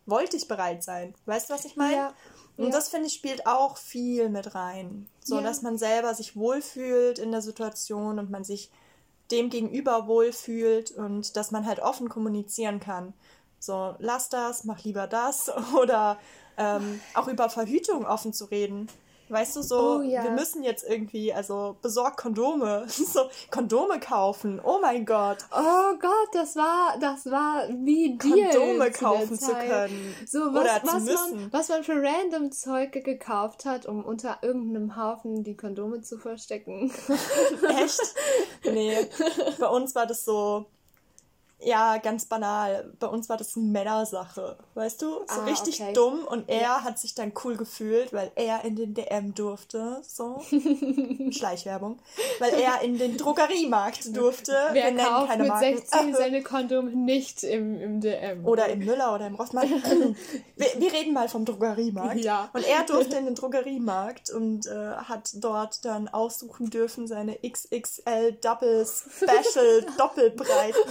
wollte 0.06 0.37
ich 0.37 0.49
bereit 0.49 0.83
sein. 0.83 1.14
Weißt 1.26 1.49
du, 1.50 1.54
was 1.54 1.64
ich 1.64 1.76
meine? 1.76 1.97
Ja. 1.97 2.14
Und 2.56 2.66
ja. 2.66 2.70
das 2.70 2.88
finde 2.88 3.08
ich 3.08 3.14
spielt 3.14 3.46
auch 3.46 3.76
viel 3.76 4.28
mit 4.28 4.54
rein. 4.54 5.08
So, 5.22 5.36
ja. 5.36 5.42
dass 5.42 5.62
man 5.62 5.76
selber 5.78 6.14
sich 6.14 6.36
wohlfühlt 6.36 7.18
in 7.18 7.30
der 7.30 7.42
Situation 7.42 8.18
und 8.18 8.30
man 8.30 8.44
sich 8.44 8.70
dem 9.30 9.50
gegenüber 9.50 10.06
wohlfühlt 10.06 10.92
und 10.92 11.36
dass 11.36 11.50
man 11.50 11.66
halt 11.66 11.80
offen 11.80 12.08
kommunizieren 12.08 12.80
kann. 12.80 13.12
So, 13.58 13.94
lass 13.98 14.28
das, 14.28 14.64
mach 14.64 14.84
lieber 14.84 15.06
das 15.06 15.50
oder 15.80 16.18
ähm, 16.56 17.00
auch 17.14 17.28
über 17.28 17.50
Verhütung 17.50 18.06
offen 18.06 18.32
zu 18.32 18.46
reden. 18.46 18.88
Weißt 19.28 19.56
du, 19.56 19.62
so, 19.62 19.99
oh, 19.99 20.02
ja. 20.02 20.23
wir 20.23 20.30
müssen 20.30 20.62
jetzt 20.62 20.88
irgendwie, 20.88 21.33
also 21.33 21.76
besorg 21.83 22.16
Kondome, 22.16 22.85
so 22.88 23.28
Kondome 23.50 23.99
kaufen. 23.99 24.61
Oh 24.62 24.78
mein 24.80 25.04
Gott. 25.04 25.38
Oh 25.50 25.97
Gott, 26.00 26.28
das 26.33 26.54
war, 26.54 26.97
das 27.00 27.26
war 27.26 27.68
wie 27.68 28.16
dir. 28.16 28.50
Kondome 28.50 28.90
kaufen 28.92 29.38
zu 29.38 29.52
können. 29.52 30.14
So, 30.26 30.54
was, 30.54 30.62
oder 30.62 30.80
was, 30.85 31.02
müssen. 31.02 31.37
Man, 31.37 31.52
was 31.52 31.68
man 31.68 31.83
für 31.83 32.00
random 32.00 32.52
Zeug 32.52 32.92
gekauft 32.92 33.64
hat, 33.64 33.87
um 33.87 34.04
unter 34.04 34.38
irgendeinem 34.42 34.97
Haufen 34.97 35.42
die 35.42 35.56
Kondome 35.56 36.02
zu 36.02 36.18
verstecken. 36.18 36.92
Echt? 37.83 38.14
Nee. 38.64 38.97
Bei 39.59 39.68
uns 39.68 39.95
war 39.95 40.06
das 40.06 40.25
so, 40.25 40.66
ja, 41.58 41.96
ganz 41.96 42.26
banal. 42.26 42.92
Bei 43.00 43.06
uns 43.06 43.28
war 43.30 43.38
das 43.38 43.56
eine 43.56 43.64
Männersache, 43.66 44.58
weißt 44.75 45.00
du? 45.00 45.06
So 45.06 45.40
ah, 45.40 45.44
richtig 45.44 45.80
okay. 45.80 45.92
dumm 45.94 46.25
und 46.25 46.48
er 46.50 46.60
ja. 46.60 46.84
hat 46.84 46.98
sich 46.98 47.14
dann 47.14 47.32
cool 47.44 47.56
gefühlt, 47.56 48.12
weil 48.12 48.30
er 48.34 48.64
in 48.64 48.76
den 48.76 48.92
DM 48.92 49.34
durfte, 49.34 50.02
so. 50.02 50.42
Schleichwerbung. 51.30 51.98
Weil 52.40 52.52
er 52.54 52.82
in 52.82 52.98
den 52.98 53.16
Drogeriemarkt 53.16 54.14
durfte. 54.16 54.52
Wer 54.72 54.94
Wir 54.94 55.02
kauft 55.02 55.28
keine 55.28 55.42
mit 55.44 55.52
Marken. 55.52 55.76
16 55.78 56.14
seine 56.18 56.42
Kondom 56.42 57.04
nicht 57.04 57.42
im, 57.42 57.80
im 57.80 58.00
DM? 58.02 58.44
Oder 58.44 58.68
im 58.68 58.80
Müller 58.80 59.14
oder 59.14 59.26
im 59.26 59.34
Rossmann. 59.34 59.68
wir, 60.56 60.66
wir, 60.76 60.92
reden 60.92 61.14
mal 61.14 61.28
vom 61.28 61.46
Drogeriemarkt. 61.46 62.20
Ja. 62.20 62.50
Und 62.52 62.66
er 62.66 62.84
durfte 62.84 63.16
in 63.16 63.25
den 63.25 63.34
Drogeriemarkt 63.34 64.30
und 64.30 64.66
äh, 64.66 64.92
hat 64.96 65.30
dort 65.36 65.84
dann 65.86 66.08
aussuchen 66.08 66.68
dürfen 66.68 67.06
seine 67.06 67.38
XXL 67.38 68.32
Double 68.42 68.86
Special 68.86 69.86
Doppelbreiten 69.96 70.82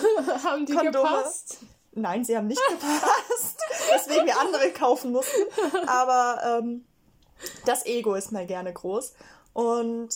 haben 0.55 0.65
die 0.65 0.73
Kondome. 0.73 1.09
gepasst? 1.09 1.57
Nein, 1.93 2.25
sie 2.25 2.35
haben 2.35 2.47
nicht 2.47 2.61
gepasst, 2.67 3.59
weswegen 3.93 4.25
wir 4.25 4.39
andere 4.39 4.71
kaufen 4.71 5.11
mussten. 5.11 5.43
Aber 5.87 6.59
ähm, 6.59 6.85
das 7.65 7.85
Ego 7.85 8.15
ist 8.15 8.31
mal 8.31 8.45
gerne 8.45 8.73
groß. 8.73 9.13
Und 9.53 10.09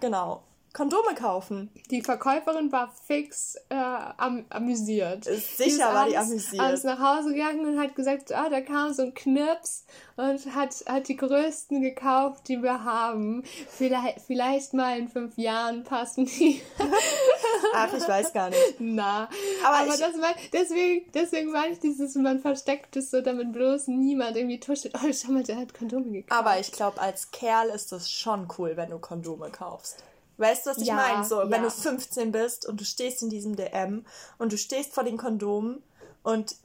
genau, 0.00 0.42
Kondome 0.72 1.14
kaufen. 1.14 1.70
Die 1.90 2.00
Verkäuferin 2.00 2.72
war 2.72 2.90
fix 3.06 3.56
äh, 3.68 3.74
am, 3.74 4.46
amüsiert. 4.48 5.24
Sicher 5.24 5.66
die 5.66 5.78
war 5.80 6.08
die 6.08 6.16
amüsiert. 6.16 6.62
Abends 6.62 6.84
nach 6.84 6.98
Hause 6.98 7.34
gegangen 7.34 7.66
und 7.66 7.78
hat 7.78 7.94
gesagt, 7.94 8.32
ah, 8.32 8.48
da 8.48 8.62
kam 8.62 8.94
so 8.94 9.02
ein 9.02 9.12
Knips 9.12 9.84
und 10.16 10.54
hat, 10.54 10.74
hat 10.86 11.08
die 11.08 11.16
größten 11.16 11.82
gekauft, 11.82 12.48
die 12.48 12.62
wir 12.62 12.84
haben. 12.84 13.44
Vielleicht, 13.68 14.22
vielleicht 14.22 14.72
mal 14.72 14.98
in 14.98 15.08
fünf 15.08 15.36
Jahren 15.36 15.84
passen 15.84 16.24
die. 16.24 16.62
Ach, 17.74 17.92
ich 17.92 18.06
weiß 18.06 18.32
gar 18.32 18.50
nicht. 18.50 18.60
Na, 18.78 19.28
aber, 19.64 19.78
aber 19.78 19.96
das 19.96 20.20
war, 20.20 20.34
deswegen, 20.52 21.10
deswegen 21.12 21.52
war 21.52 21.66
ich 21.68 21.78
dieses, 21.78 22.14
man 22.14 22.40
versteckt 22.40 22.96
es 22.96 23.10
so, 23.10 23.20
damit 23.20 23.52
bloß 23.52 23.88
niemand 23.88 24.36
irgendwie 24.36 24.60
tuscht. 24.60 24.88
Oh, 24.94 25.12
schau 25.12 25.32
mal, 25.32 25.42
der 25.42 25.56
hat 25.56 25.74
Kondome 25.74 26.10
gekauft. 26.10 26.32
Aber 26.32 26.58
ich 26.58 26.72
glaube, 26.72 27.00
als 27.00 27.30
Kerl 27.30 27.68
ist 27.68 27.92
das 27.92 28.10
schon 28.10 28.48
cool, 28.58 28.76
wenn 28.76 28.90
du 28.90 28.98
Kondome 28.98 29.50
kaufst. 29.50 30.02
Weißt 30.38 30.66
du, 30.66 30.70
was 30.70 30.78
ich 30.78 30.88
ja, 30.88 30.94
meine? 30.94 31.24
So, 31.24 31.40
ja. 31.40 31.50
wenn 31.50 31.62
du 31.62 31.70
15 31.70 32.32
bist 32.32 32.66
und 32.66 32.80
du 32.80 32.84
stehst 32.84 33.22
in 33.22 33.30
diesem 33.30 33.56
DM 33.56 34.04
und 34.38 34.52
du 34.52 34.58
stehst 34.58 34.92
vor 34.94 35.04
den 35.04 35.16
Kondomen 35.16 35.82
und 36.22 36.56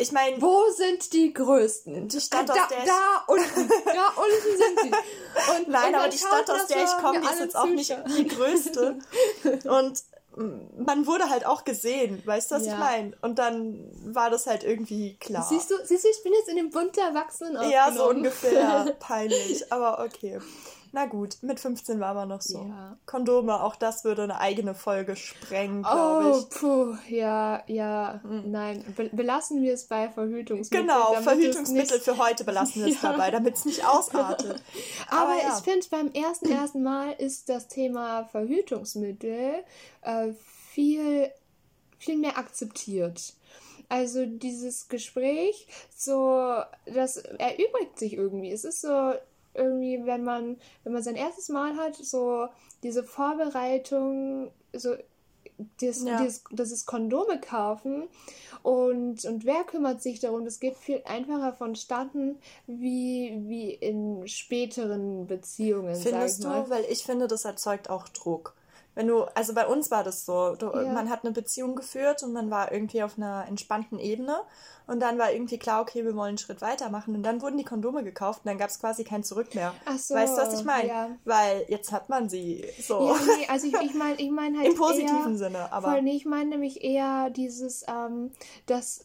ich 0.00 0.12
meine. 0.12 0.40
Wo 0.40 0.70
sind 0.70 1.12
die 1.12 1.32
größten? 1.32 2.08
Die 2.08 2.20
Stadt, 2.20 2.48
da, 2.48 2.52
aus 2.52 2.68
der 2.68 2.84
da 2.84 3.24
unten. 3.26 3.68
da 3.84 4.08
unten 4.16 4.56
sind 4.56 4.80
die. 4.84 5.56
Und, 5.56 5.68
Nein, 5.68 5.88
und 5.88 5.94
aber 5.96 6.08
die 6.08 6.18
Stadt, 6.18 6.48
aus 6.50 6.66
der 6.66 6.84
ich 6.84 6.96
komme, 6.98 7.18
ist 7.18 7.40
jetzt 7.40 7.56
auch 7.56 7.66
nicht 7.66 7.94
die 8.16 8.26
größte. 8.28 8.98
und 9.64 10.02
man 10.78 11.06
wurde 11.06 11.28
halt 11.28 11.44
auch 11.46 11.64
gesehen, 11.64 12.22
weißt 12.24 12.50
du, 12.50 12.54
was 12.56 12.66
ja. 12.66 12.72
ich 12.72 12.78
meine? 12.78 13.16
Und 13.22 13.38
dann 13.38 13.90
war 14.04 14.30
das 14.30 14.46
halt 14.46 14.64
irgendwie 14.64 15.16
klar. 15.16 15.44
Siehst 15.48 15.70
du, 15.70 15.74
siehst 15.84 16.04
du, 16.04 16.08
ich 16.08 16.22
bin 16.22 16.32
jetzt 16.32 16.48
in 16.48 16.56
dem 16.56 16.70
Bund 16.70 16.96
der 16.96 17.06
Erwachsenen 17.06 17.70
Ja, 17.70 17.90
so 17.92 18.08
ungefähr. 18.08 18.96
Peinlich, 19.00 19.72
aber 19.72 20.04
okay. 20.04 20.38
Na 20.92 21.06
gut, 21.06 21.36
mit 21.42 21.60
15 21.60 22.00
war 22.00 22.14
man 22.14 22.28
noch 22.28 22.40
so. 22.40 22.64
Ja. 22.64 22.96
Kondome, 23.06 23.62
auch 23.62 23.76
das 23.76 24.04
würde 24.04 24.22
eine 24.22 24.40
eigene 24.40 24.74
Folge 24.74 25.16
sprengen, 25.16 25.82
glaube 25.82 26.26
oh, 26.26 26.38
ich. 26.38 26.62
Oh, 26.62 26.94
puh, 26.94 26.96
ja, 27.08 27.62
ja, 27.66 28.20
mhm. 28.24 28.50
nein. 28.50 28.94
Be 28.96 29.10
belassen 29.12 29.62
wir 29.62 29.74
es 29.74 29.86
bei 29.86 30.08
Verhütungsmitteln. 30.08 30.86
Genau, 30.86 31.14
Verhütungsmittel 31.20 32.00
für 32.00 32.16
heute 32.18 32.44
belassen 32.44 32.84
wir 32.84 32.92
es 32.92 33.02
ja. 33.02 33.12
dabei, 33.12 33.30
damit 33.30 33.56
es 33.56 33.64
nicht 33.64 33.86
ausartet. 33.86 34.62
Aber, 35.08 35.20
Aber 35.20 35.42
ja. 35.42 35.56
ich 35.56 35.64
finde, 35.64 35.86
beim 35.90 36.12
ersten, 36.12 36.50
ersten 36.50 36.82
Mal 36.82 37.12
ist 37.12 37.48
das 37.48 37.68
Thema 37.68 38.24
Verhütungsmittel 38.24 39.64
äh, 40.02 40.32
viel, 40.70 41.30
viel 41.98 42.16
mehr 42.16 42.38
akzeptiert. 42.38 43.34
Also 43.88 44.26
dieses 44.26 44.88
Gespräch, 44.88 45.66
so, 45.96 46.62
das 46.86 47.16
erübrigt 47.16 47.98
sich 47.98 48.12
irgendwie. 48.14 48.52
Es 48.52 48.64
ist 48.64 48.82
so, 48.82 49.14
irgendwie, 49.54 50.04
wenn 50.04 50.24
man, 50.24 50.56
wenn 50.84 50.92
man 50.92 51.02
sein 51.02 51.16
erstes 51.16 51.48
Mal 51.48 51.76
hat, 51.76 51.96
so 51.96 52.48
diese 52.82 53.02
Vorbereitung, 53.02 54.50
so 54.72 54.94
das, 55.80 56.04
ja. 56.04 56.22
dieses, 56.22 56.44
das 56.50 56.70
ist 56.70 56.86
Kondome 56.86 57.40
kaufen 57.40 58.08
und, 58.62 59.24
und 59.24 59.44
wer 59.44 59.64
kümmert 59.64 60.02
sich 60.02 60.20
darum? 60.20 60.44
Das 60.44 60.60
geht 60.60 60.76
viel 60.76 61.02
einfacher 61.04 61.52
vonstatten 61.52 62.38
wie, 62.66 63.42
wie 63.46 63.72
in 63.72 64.26
späteren 64.28 65.26
Beziehungen. 65.26 65.96
Findest 65.96 66.44
du? 66.44 66.48
Weil 66.48 66.84
ich 66.88 67.02
finde, 67.02 67.26
das 67.26 67.44
erzeugt 67.44 67.90
auch 67.90 68.08
Druck. 68.08 68.54
Wenn 68.94 69.06
du, 69.06 69.22
also 69.34 69.54
bei 69.54 69.66
uns 69.66 69.92
war 69.92 70.02
das 70.02 70.26
so, 70.26 70.56
du, 70.56 70.66
ja. 70.66 70.92
man 70.92 71.08
hat 71.08 71.24
eine 71.24 71.32
Beziehung 71.32 71.76
geführt 71.76 72.24
und 72.24 72.32
man 72.32 72.50
war 72.50 72.72
irgendwie 72.72 73.02
auf 73.04 73.16
einer 73.16 73.46
entspannten 73.46 73.98
Ebene 74.00 74.40
und 74.88 75.00
dann 75.00 75.18
war 75.18 75.30
irgendwie 75.30 75.58
klar, 75.58 75.82
okay, 75.82 76.02
wir 76.04 76.16
wollen 76.16 76.30
einen 76.30 76.38
Schritt 76.38 76.62
weitermachen. 76.62 77.14
Und 77.14 77.22
dann 77.22 77.42
wurden 77.42 77.58
die 77.58 77.64
Kondome 77.64 78.02
gekauft 78.02 78.40
und 78.44 78.48
dann 78.48 78.56
gab 78.56 78.70
es 78.70 78.80
quasi 78.80 79.04
kein 79.04 79.22
Zurück 79.22 79.54
mehr. 79.54 79.74
Ach 79.84 79.98
so, 79.98 80.14
weißt 80.14 80.36
du, 80.36 80.40
was 80.40 80.58
ich 80.58 80.64
meine? 80.64 80.88
Ja. 80.88 81.10
Weil 81.26 81.66
jetzt 81.68 81.92
hat 81.92 82.08
man 82.08 82.30
sie 82.30 82.64
so. 82.80 83.06
Ja, 83.06 83.16
nee, 83.38 83.46
also 83.48 83.66
ich, 83.66 83.74
ich 83.74 83.94
meine 83.94 84.16
ich 84.16 84.30
mein 84.30 84.56
halt. 84.58 84.68
Im 84.68 84.74
positiven 84.74 85.32
eher, 85.32 85.38
Sinne, 85.38 85.72
aber. 85.72 85.92
Voll, 85.92 86.02
nee, 86.02 86.16
ich 86.16 86.24
meine 86.24 86.48
nämlich 86.48 86.82
eher 86.82 87.28
dieses, 87.28 87.84
ähm, 87.86 88.30
dass 88.64 89.04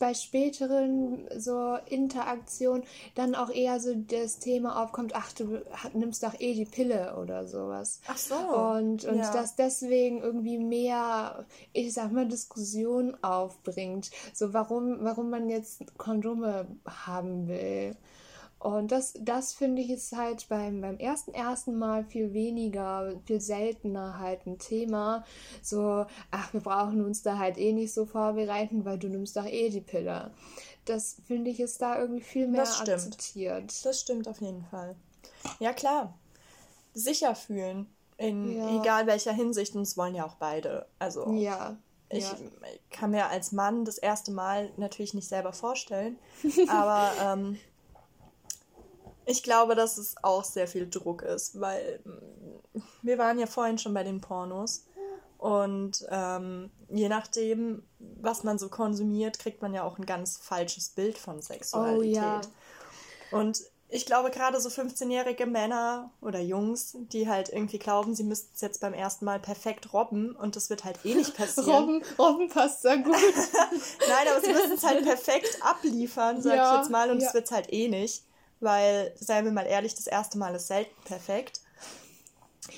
bei 0.00 0.14
späteren 0.14 1.28
so 1.36 1.76
Interaktionen 1.86 2.82
dann 3.14 3.36
auch 3.36 3.50
eher 3.50 3.78
so 3.78 3.94
das 3.94 4.40
Thema 4.40 4.82
aufkommt, 4.82 5.12
ach, 5.14 5.32
du 5.32 5.62
nimmst 5.94 6.24
doch 6.24 6.34
eh 6.40 6.54
die 6.54 6.64
Pille 6.64 7.16
oder 7.22 7.46
sowas. 7.46 8.00
Ach 8.08 8.16
so. 8.18 8.34
Und, 8.34 9.04
und 9.04 9.18
ja. 9.18 9.32
dass 9.32 9.54
deswegen 9.54 10.22
irgendwie 10.22 10.58
mehr, 10.58 11.44
ich 11.72 11.94
sag 11.94 12.10
mal, 12.10 12.26
Diskussion 12.26 13.16
aufbringt. 13.22 14.10
So, 14.34 14.52
warum, 14.52 14.98
warum 15.02 15.19
warum 15.20 15.30
man 15.30 15.50
jetzt 15.50 15.82
Kondome 15.98 16.66
haben 16.86 17.46
will. 17.46 17.94
Und 18.58 18.92
das, 18.92 19.14
das 19.18 19.54
finde 19.54 19.80
ich 19.80 19.90
ist 19.90 20.14
halt 20.14 20.46
beim, 20.48 20.82
beim 20.82 20.98
ersten, 20.98 21.32
ersten 21.32 21.78
Mal 21.78 22.04
viel 22.04 22.34
weniger, 22.34 23.14
viel 23.24 23.40
seltener 23.40 24.18
halt 24.18 24.46
ein 24.46 24.58
Thema. 24.58 25.24
So, 25.62 26.04
ach, 26.30 26.52
wir 26.52 26.60
brauchen 26.60 27.02
uns 27.02 27.22
da 27.22 27.38
halt 27.38 27.56
eh 27.56 27.72
nicht 27.72 27.94
so 27.94 28.04
vorbereiten, 28.04 28.84
weil 28.84 28.98
du 28.98 29.08
nimmst 29.08 29.36
doch 29.36 29.46
eh 29.46 29.70
die 29.70 29.80
Pille. 29.80 30.30
Das 30.84 31.16
finde 31.26 31.50
ich 31.50 31.60
ist 31.60 31.80
da 31.80 31.98
irgendwie 31.98 32.22
viel 32.22 32.48
mehr 32.48 32.62
das 32.62 32.80
akzeptiert. 32.80 33.84
Das 33.84 34.00
stimmt 34.00 34.28
auf 34.28 34.40
jeden 34.42 34.64
Fall. 34.64 34.94
Ja, 35.58 35.72
klar. 35.72 36.14
Sicher 36.92 37.34
fühlen. 37.34 37.86
In 38.18 38.58
ja. 38.58 38.78
egal 38.78 39.06
welcher 39.06 39.32
Hinsicht, 39.32 39.74
und 39.74 39.82
das 39.82 39.96
wollen 39.96 40.14
ja 40.14 40.26
auch 40.26 40.34
beide. 40.34 40.86
Also. 40.98 41.30
Ja. 41.32 41.78
Ich 42.10 42.24
ja. 42.24 42.36
kann 42.90 43.12
mir 43.12 43.28
als 43.28 43.52
Mann 43.52 43.84
das 43.84 43.96
erste 43.96 44.32
Mal 44.32 44.70
natürlich 44.76 45.14
nicht 45.14 45.28
selber 45.28 45.52
vorstellen, 45.52 46.18
aber 46.68 47.12
ähm, 47.22 47.58
ich 49.26 49.42
glaube, 49.42 49.76
dass 49.76 49.96
es 49.96 50.16
auch 50.22 50.44
sehr 50.44 50.66
viel 50.66 50.90
Druck 50.90 51.22
ist, 51.22 51.60
weil 51.60 52.00
mm, 52.04 52.80
wir 53.02 53.18
waren 53.18 53.38
ja 53.38 53.46
vorhin 53.46 53.78
schon 53.78 53.94
bei 53.94 54.02
den 54.02 54.20
Pornos 54.20 54.86
und 55.40 56.04
ähm, 56.10 56.70
je 56.90 57.08
nachdem, 57.08 57.82
was 57.98 58.44
man 58.44 58.58
so 58.58 58.68
konsumiert, 58.68 59.38
kriegt 59.38 59.62
man 59.62 59.72
ja 59.72 59.84
auch 59.84 59.98
ein 59.98 60.04
ganz 60.04 60.36
falsches 60.36 60.90
Bild 60.90 61.16
von 61.16 61.40
Sexualität. 61.40 62.02
Oh, 62.02 62.02
ja. 62.02 62.40
Und 63.30 63.62
ich 63.92 64.06
glaube, 64.06 64.30
gerade 64.30 64.60
so 64.60 64.68
15-jährige 64.68 65.46
Männer 65.46 66.10
oder 66.20 66.40
Jungs, 66.40 66.96
die 67.12 67.28
halt 67.28 67.48
irgendwie 67.48 67.78
glauben, 67.78 68.14
sie 68.14 68.22
müssten 68.22 68.52
es 68.54 68.60
jetzt 68.60 68.80
beim 68.80 68.94
ersten 68.94 69.24
Mal 69.24 69.40
perfekt 69.40 69.92
robben 69.92 70.36
und 70.36 70.56
das 70.56 70.70
wird 70.70 70.84
halt 70.84 70.98
eh 71.04 71.14
nicht 71.14 71.36
passieren. 71.36 71.68
robben, 71.70 72.02
robben 72.18 72.48
passt 72.48 72.82
sehr 72.82 72.98
gut. 72.98 73.14
Nein, 74.08 74.28
aber 74.30 74.40
sie 74.40 74.52
müssen 74.52 74.72
es 74.72 74.84
halt 74.84 75.04
perfekt 75.04 75.58
abliefern, 75.60 76.40
sag 76.40 76.56
ja, 76.56 76.72
ich 76.72 76.80
jetzt 76.80 76.90
mal, 76.90 77.10
und 77.10 77.18
es 77.18 77.24
ja. 77.24 77.34
wird 77.34 77.50
halt 77.50 77.72
eh 77.72 77.88
nicht, 77.88 78.22
weil, 78.60 79.12
seien 79.18 79.44
wir 79.44 79.52
mal 79.52 79.66
ehrlich, 79.66 79.94
das 79.94 80.06
erste 80.06 80.38
Mal 80.38 80.54
ist 80.54 80.68
selten 80.68 80.94
perfekt. 81.04 81.60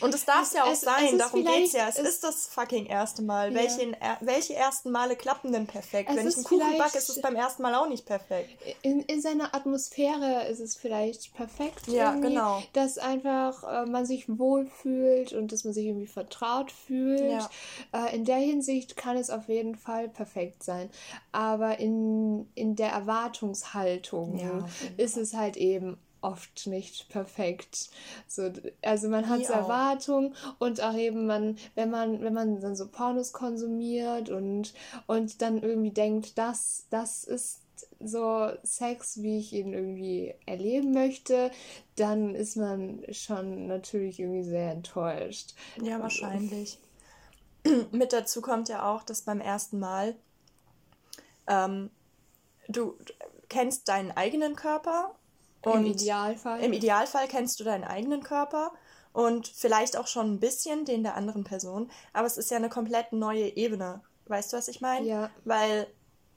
Und 0.00 0.14
es 0.14 0.24
darf 0.24 0.42
es, 0.42 0.52
ja 0.52 0.64
auch 0.64 0.72
es, 0.72 0.80
sein, 0.80 1.12
es 1.12 1.18
darum 1.18 1.44
geht's 1.44 1.72
ja. 1.72 1.88
Es, 1.88 1.98
ist 1.98 2.24
das 2.24 2.46
fucking 2.46 2.86
erste 2.86 3.22
Mal. 3.22 3.52
Ja. 3.52 3.60
Welche, 3.60 3.92
welche 4.20 4.54
ersten 4.54 4.90
Male 4.90 5.16
klappen 5.16 5.52
denn 5.52 5.66
perfekt? 5.66 6.10
Wenn 6.14 6.26
ich 6.26 6.36
einen 6.36 6.44
Kuchen 6.44 6.78
backe, 6.78 6.98
ist 6.98 7.08
es 7.08 7.20
beim 7.20 7.36
ersten 7.36 7.62
Mal 7.62 7.74
auch 7.74 7.88
nicht 7.88 8.06
perfekt. 8.06 8.50
In, 8.82 9.00
in 9.00 9.20
seiner 9.20 9.54
Atmosphäre 9.54 10.46
ist 10.48 10.60
es 10.60 10.76
vielleicht 10.76 11.34
perfekt. 11.34 11.88
Ja, 11.88 12.14
genau. 12.14 12.62
Dass 12.72 12.98
einfach 12.98 13.64
äh, 13.64 13.86
man 13.86 14.06
sich 14.06 14.26
wohlfühlt 14.28 15.32
und 15.32 15.52
dass 15.52 15.64
man 15.64 15.72
sich 15.72 15.86
irgendwie 15.86 16.06
vertraut 16.06 16.70
fühlt. 16.70 17.20
Ja. 17.20 17.50
Äh, 17.92 18.14
in 18.14 18.24
der 18.24 18.36
Hinsicht 18.36 18.96
kann 18.96 19.16
es 19.16 19.30
auf 19.30 19.48
jeden 19.48 19.76
Fall 19.76 20.08
perfekt 20.08 20.62
sein. 20.62 20.90
Aber 21.32 21.78
in, 21.78 22.50
in 22.54 22.76
der 22.76 22.90
Erwartungshaltung 22.90 24.38
ja, 24.38 24.66
ist 24.96 25.16
es 25.16 25.34
halt 25.34 25.56
eben 25.56 25.98
oft 26.22 26.66
nicht 26.66 27.08
perfekt. 27.08 27.90
So, 28.26 28.50
also 28.82 29.08
man 29.08 29.28
hat 29.28 29.44
so 29.44 29.52
Erwartungen 29.52 30.34
und 30.58 30.80
auch 30.80 30.94
eben 30.94 31.26
man, 31.26 31.58
wenn 31.74 31.90
man, 31.90 32.22
wenn 32.22 32.32
man 32.32 32.60
dann 32.60 32.76
so 32.76 32.88
Pornos 32.88 33.32
konsumiert 33.32 34.30
und, 34.30 34.72
und 35.06 35.42
dann 35.42 35.62
irgendwie 35.62 35.90
denkt, 35.90 36.38
das, 36.38 36.86
das 36.90 37.24
ist 37.24 37.60
so 38.00 38.50
Sex, 38.62 39.22
wie 39.22 39.38
ich 39.38 39.52
ihn 39.52 39.72
irgendwie 39.72 40.34
erleben 40.46 40.92
möchte, 40.92 41.50
dann 41.96 42.34
ist 42.34 42.56
man 42.56 43.04
schon 43.10 43.66
natürlich 43.66 44.20
irgendwie 44.20 44.44
sehr 44.44 44.72
enttäuscht. 44.72 45.54
Ja, 45.82 46.00
wahrscheinlich. 46.00 46.78
Mit 47.92 48.12
dazu 48.12 48.40
kommt 48.40 48.68
ja 48.68 48.90
auch, 48.90 49.02
dass 49.02 49.22
beim 49.22 49.40
ersten 49.40 49.78
Mal 49.78 50.16
ähm, 51.46 51.90
du 52.68 52.96
kennst 53.48 53.88
deinen 53.88 54.10
eigenen 54.12 54.56
Körper. 54.56 55.14
Im 55.64 55.86
Idealfall. 55.86 56.60
Im 56.60 56.72
Idealfall 56.72 57.28
kennst 57.28 57.60
du 57.60 57.64
deinen 57.64 57.84
eigenen 57.84 58.22
Körper 58.22 58.72
und 59.12 59.46
vielleicht 59.46 59.96
auch 59.96 60.06
schon 60.06 60.34
ein 60.34 60.40
bisschen 60.40 60.84
den 60.84 61.02
der 61.02 61.16
anderen 61.16 61.44
Person. 61.44 61.90
Aber 62.12 62.26
es 62.26 62.36
ist 62.36 62.50
ja 62.50 62.56
eine 62.56 62.68
komplett 62.68 63.12
neue 63.12 63.56
Ebene. 63.56 64.02
Weißt 64.26 64.52
du, 64.52 64.56
was 64.56 64.68
ich 64.68 64.80
meine? 64.80 65.06
Ja. 65.06 65.30
Weil 65.44 65.86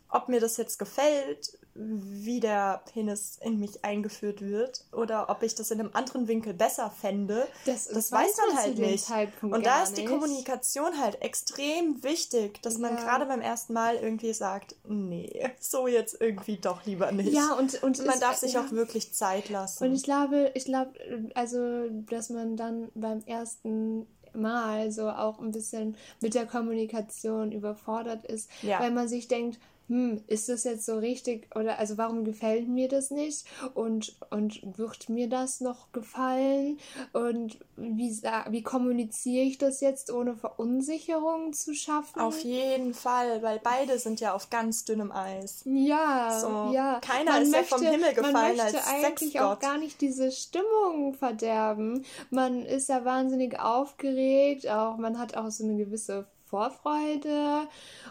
ob 0.10 0.30
mir 0.30 0.40
das 0.40 0.58
jetzt 0.58 0.78
gefällt, 0.78 1.58
wie 1.78 2.40
der 2.40 2.82
Penis 2.92 3.38
in 3.42 3.60
mich 3.60 3.84
eingeführt 3.84 4.42
wird 4.42 4.86
oder 4.94 5.30
ob 5.30 5.44
ich 5.44 5.56
das 5.56 5.72
in 5.72 5.82
einem 5.82 5.90
anderen 5.92 6.30
Winkel 6.30 6.54
besser 6.54 6.90
fände, 6.90 7.48
das, 7.66 7.90
das 7.90 8.14
weiß 8.14 8.38
man 8.48 8.58
halt 8.58 8.78
nicht. 8.78 9.06
Und 9.42 9.66
da 9.66 9.84
ist 9.84 9.98
die 9.98 10.02
nicht. 10.02 10.10
Kommunikation 10.10 10.98
halt 11.00 11.22
extrem 11.22 12.02
wichtig, 12.02 12.62
dass 12.62 12.78
man 12.78 12.96
gerade 12.96 13.26
beim 13.26 13.42
ersten 13.42 13.74
Mal 13.74 13.98
irgendwie 13.98 14.32
sagt, 14.32 14.76
nee, 14.88 15.52
so 15.60 15.88
jetzt 15.88 16.20
irgendwie 16.22 16.58
doch 16.58 16.86
lieber 16.86 17.12
nicht. 17.12 17.34
Ja, 17.34 17.54
und, 17.56 17.84
und 17.84 18.06
man 18.06 18.20
darf 18.22 18.38
sich 18.38 18.54
ja. 18.54 18.62
auch 18.64 18.72
wirklich 18.72 19.14
Zeit 19.14 19.50
lassen. 19.50 19.84
Und 19.84 19.94
ich 19.94 20.04
glaube, 20.04 20.52
ich 20.54 20.64
glaube, 20.64 20.94
also, 21.34 21.90
dass 22.10 22.30
man 22.30 22.56
dann 22.56 22.90
beim 22.96 23.22
ersten 23.26 24.08
Mal 24.34 24.92
so 24.92 25.10
auch 25.10 25.40
ein 25.40 25.52
bisschen 25.52 25.98
mit 26.22 26.36
der 26.36 26.46
Kommunikation 26.46 27.52
überfordert 27.52 28.26
ist, 28.26 28.50
ja. 28.62 28.80
weil 28.80 28.92
man 28.92 29.08
sich 29.08 29.28
denkt, 29.28 29.60
hm, 29.88 30.24
ist 30.28 30.50
das 30.50 30.64
jetzt 30.64 30.86
so 30.86 30.98
richtig 30.98 31.56
oder 31.56 31.78
also 31.78 31.98
warum 31.98 32.26
gefällt 32.26 32.68
mir 32.68 32.88
das 32.88 33.12
nicht 33.12 33.46
und, 33.76 34.16
und 34.32 34.78
wird 34.78 35.10
mir 35.10 35.30
das 35.30 35.62
noch 35.62 35.92
gefallen 35.92 36.80
und 37.14 37.60
wie, 37.76 38.12
wie 38.50 38.64
kommuniziere 38.64 39.46
ich 39.46 39.58
das 39.60 39.82
jetzt 39.82 40.12
ohne 40.12 40.36
Verunsicherung 40.36 41.54
zu 41.54 41.76
schaffen? 41.76 42.20
Auf 42.20 42.44
jeden 42.44 42.94
Fall, 42.94 43.44
weil 43.44 43.60
beide 43.64 44.00
sind 44.00 44.20
ja 44.20 44.34
auf 44.34 44.50
ganz 44.50 44.86
dünnem 44.86 45.12
Eis. 45.12 45.62
Ja, 45.66 46.40
so. 46.40 46.74
ja. 46.74 47.00
Keiner 47.02 47.34
man 47.34 47.44
ist 47.44 47.52
möchte, 47.52 47.72
ja 47.72 47.78
vom 47.78 47.88
Himmel 47.88 48.14
gefallen 48.14 48.34
man 48.34 48.58
möchte 48.58 48.78
als 48.78 48.88
eigentlich 48.88 49.32
Sexgott. 49.34 49.42
auch 49.42 49.60
gar 49.60 49.78
nicht 49.78 50.02
diese 50.02 50.32
Stimmung 50.32 51.14
verderben. 51.14 52.06
Man 52.32 52.66
ist 52.66 52.90
ja 52.90 53.06
wahnsinnig 53.06 53.60
aufgeregt, 53.60 54.68
auch 54.68 54.98
man 54.98 55.20
hat 55.20 55.38
auch 55.38 55.52
so 55.52 55.64
eine 55.64 55.76
gewisse 55.78 56.26
Vorfreude 56.46 57.68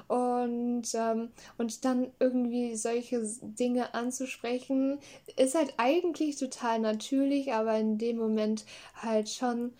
und, 0.08 0.82
ähm, 0.94 1.30
und 1.56 1.84
dann 1.84 2.10
irgendwie 2.18 2.74
solche 2.76 3.22
Dinge 3.42 3.94
anzusprechen, 3.94 4.98
ist 5.36 5.54
halt 5.54 5.74
eigentlich 5.76 6.36
total 6.36 6.80
natürlich, 6.80 7.52
aber 7.52 7.78
in 7.78 7.98
dem 7.98 8.18
Moment 8.18 8.64
halt 8.96 9.28
schon 9.28 9.72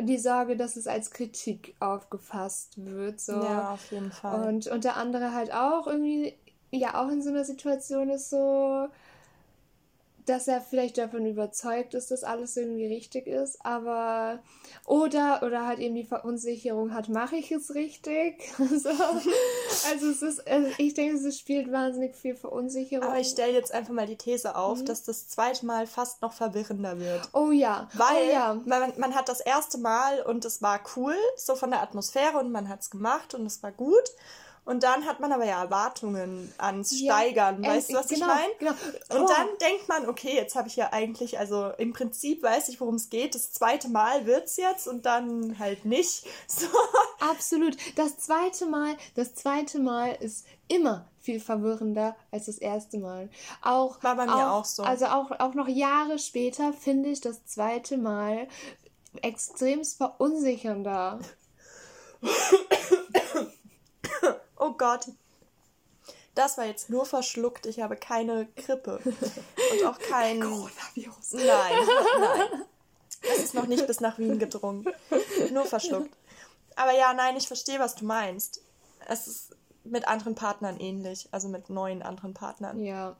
die 0.00 0.18
Sorge, 0.18 0.56
dass 0.56 0.76
es 0.76 0.86
als 0.86 1.10
Kritik 1.10 1.74
aufgefasst 1.80 2.74
wird. 2.84 3.20
So. 3.20 3.32
Ja, 3.32 3.72
auf 3.74 3.90
jeden 3.90 4.12
Fall. 4.12 4.48
Und, 4.48 4.68
und 4.68 4.84
der 4.84 4.96
andere 4.96 5.32
halt 5.32 5.52
auch 5.52 5.86
irgendwie, 5.86 6.34
ja, 6.70 7.02
auch 7.02 7.10
in 7.10 7.22
so 7.22 7.30
einer 7.30 7.44
Situation 7.44 8.08
ist 8.10 8.30
so, 8.30 8.88
dass 10.28 10.48
er 10.48 10.60
vielleicht 10.60 10.98
davon 10.98 11.26
überzeugt 11.26 11.94
ist, 11.94 12.10
dass 12.10 12.24
alles 12.24 12.56
irgendwie 12.56 12.86
richtig 12.86 13.26
ist, 13.26 13.64
aber 13.64 14.40
oder 14.86 15.42
oder 15.42 15.66
halt 15.66 15.78
eben 15.78 15.94
die 15.94 16.04
Verunsicherung 16.04 16.92
hat, 16.92 17.08
mache 17.08 17.36
ich 17.36 17.50
es 17.50 17.74
richtig? 17.74 18.50
so. 18.58 18.88
Also 18.88 20.08
es 20.10 20.22
ist, 20.22 20.46
also 20.46 20.68
ich 20.78 20.94
denke, 20.94 21.16
es 21.16 21.38
spielt 21.38 21.72
wahnsinnig 21.72 22.14
viel 22.16 22.34
Verunsicherung. 22.34 23.06
Aber 23.06 23.18
ich 23.18 23.28
stelle 23.28 23.52
jetzt 23.52 23.72
einfach 23.72 23.92
mal 23.92 24.06
die 24.06 24.16
These 24.16 24.56
auf, 24.56 24.80
mhm. 24.80 24.86
dass 24.86 25.04
das 25.04 25.28
zweite 25.28 25.66
Mal 25.66 25.86
fast 25.86 26.22
noch 26.22 26.32
verwirrender 26.32 26.98
wird. 26.98 27.28
Oh 27.32 27.50
ja. 27.50 27.88
Weil 27.94 28.28
oh 28.28 28.32
ja. 28.32 28.62
Man, 28.64 28.92
man 28.98 29.14
hat 29.14 29.28
das 29.28 29.40
erste 29.40 29.78
Mal 29.78 30.22
und 30.22 30.44
es 30.44 30.62
war 30.62 30.80
cool, 30.96 31.16
so 31.36 31.56
von 31.56 31.70
der 31.70 31.82
Atmosphäre 31.82 32.38
und 32.38 32.50
man 32.50 32.68
hat 32.68 32.80
es 32.80 32.90
gemacht 32.90 33.34
und 33.34 33.46
es 33.46 33.62
war 33.62 33.72
gut. 33.72 34.12
Und 34.68 34.82
dann 34.82 35.06
hat 35.06 35.18
man 35.18 35.32
aber 35.32 35.46
ja 35.46 35.62
Erwartungen 35.62 36.52
ans 36.58 36.94
Steigern, 36.94 37.64
ja, 37.64 37.70
weißt 37.70 37.88
du, 37.88 37.94
was 37.94 38.08
genau, 38.08 38.26
ich 38.26 38.34
meine? 38.34 38.52
Genau. 38.58 39.18
Und 39.18 39.24
oh. 39.24 39.34
dann 39.34 39.46
denkt 39.62 39.88
man, 39.88 40.06
okay, 40.06 40.34
jetzt 40.34 40.56
habe 40.56 40.68
ich 40.68 40.76
ja 40.76 40.92
eigentlich, 40.92 41.38
also 41.38 41.70
im 41.78 41.94
Prinzip 41.94 42.42
weiß 42.42 42.68
ich, 42.68 42.78
worum 42.78 42.96
es 42.96 43.08
geht. 43.08 43.34
Das 43.34 43.50
zweite 43.50 43.88
Mal 43.88 44.26
wird 44.26 44.44
es 44.44 44.58
jetzt 44.58 44.86
und 44.86 45.06
dann 45.06 45.58
halt 45.58 45.86
nicht. 45.86 46.26
So. 46.48 46.66
Absolut. 47.20 47.76
Das 47.96 48.18
zweite 48.18 48.66
Mal, 48.66 48.96
das 49.14 49.34
zweite 49.34 49.78
Mal 49.78 50.16
ist 50.20 50.44
immer 50.66 51.08
viel 51.20 51.40
verwirrender 51.40 52.14
als 52.30 52.46
das 52.46 52.58
erste 52.58 52.98
Mal. 52.98 53.30
Auch, 53.62 54.02
War 54.02 54.16
bei 54.16 54.26
mir 54.26 54.34
auch, 54.34 54.60
auch 54.60 54.64
so. 54.66 54.82
Also 54.82 55.06
auch, 55.06 55.30
auch 55.38 55.54
noch 55.54 55.68
Jahre 55.68 56.18
später 56.18 56.74
finde 56.74 57.08
ich 57.08 57.22
das 57.22 57.46
zweite 57.46 57.96
Mal 57.96 58.48
extremst 59.22 59.96
verunsichernder. 59.96 61.20
Oh 64.78 64.84
Gott. 64.84 65.08
Das 66.34 66.56
war 66.56 66.66
jetzt 66.66 66.88
nur 66.88 67.04
verschluckt. 67.04 67.66
Ich 67.66 67.80
habe 67.80 67.96
keine 67.96 68.46
Grippe. 68.54 69.00
Und 69.04 69.84
auch 69.86 69.98
kein. 69.98 70.40
Coronavirus. 70.40 71.32
Nein, 71.32 71.46
nein. 72.20 72.64
Es 73.22 73.38
ist 73.42 73.54
noch 73.54 73.66
nicht 73.66 73.86
bis 73.88 74.00
nach 74.00 74.18
Wien 74.18 74.38
gedrungen. 74.38 74.86
Nur 75.52 75.64
verschluckt. 75.64 76.14
Aber 76.76 76.96
ja, 76.96 77.12
nein, 77.12 77.36
ich 77.36 77.48
verstehe, 77.48 77.80
was 77.80 77.96
du 77.96 78.04
meinst. 78.04 78.62
Es 79.08 79.26
ist 79.26 79.56
mit 79.82 80.06
anderen 80.06 80.36
Partnern 80.36 80.78
ähnlich. 80.78 81.28
Also 81.32 81.48
mit 81.48 81.70
neuen 81.70 82.02
anderen 82.02 82.34
Partnern. 82.34 82.78
Ja. 82.78 83.16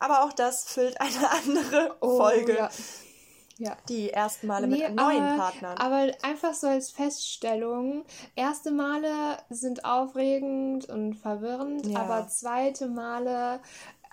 Aber 0.00 0.24
auch 0.24 0.32
das 0.32 0.64
füllt 0.64 1.00
eine 1.00 1.30
andere 1.30 1.96
oh, 2.00 2.16
Folge. 2.16 2.56
Ja. 2.56 2.70
Ja. 3.58 3.76
Die 3.88 4.10
ersten 4.10 4.46
Male 4.46 4.68
nee, 4.68 4.86
mit 4.86 4.94
neuen 4.94 5.22
aber, 5.22 5.36
Partnern. 5.36 5.78
Aber 5.78 6.12
einfach 6.22 6.54
so 6.54 6.68
als 6.68 6.90
Feststellung, 6.90 8.04
erste 8.36 8.70
Male 8.70 9.38
sind 9.50 9.84
aufregend 9.84 10.88
und 10.88 11.14
verwirrend, 11.14 11.86
ja. 11.86 11.98
aber 11.98 12.28
zweite 12.28 12.86
Male 12.86 13.60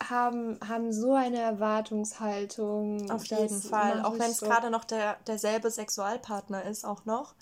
haben, 0.03 0.59
haben 0.67 0.91
so 0.91 1.13
eine 1.13 1.39
Erwartungshaltung. 1.39 3.09
Auf 3.11 3.25
jeden 3.25 3.61
Fall, 3.61 4.03
auch 4.03 4.13
wenn 4.13 4.31
es 4.31 4.37
so 4.37 4.47
gerade 4.47 4.71
noch 4.71 4.83
der, 4.83 5.17
derselbe 5.27 5.69
Sexualpartner 5.69 6.63
ist, 6.65 6.83
auch 6.83 7.05
noch. 7.05 7.35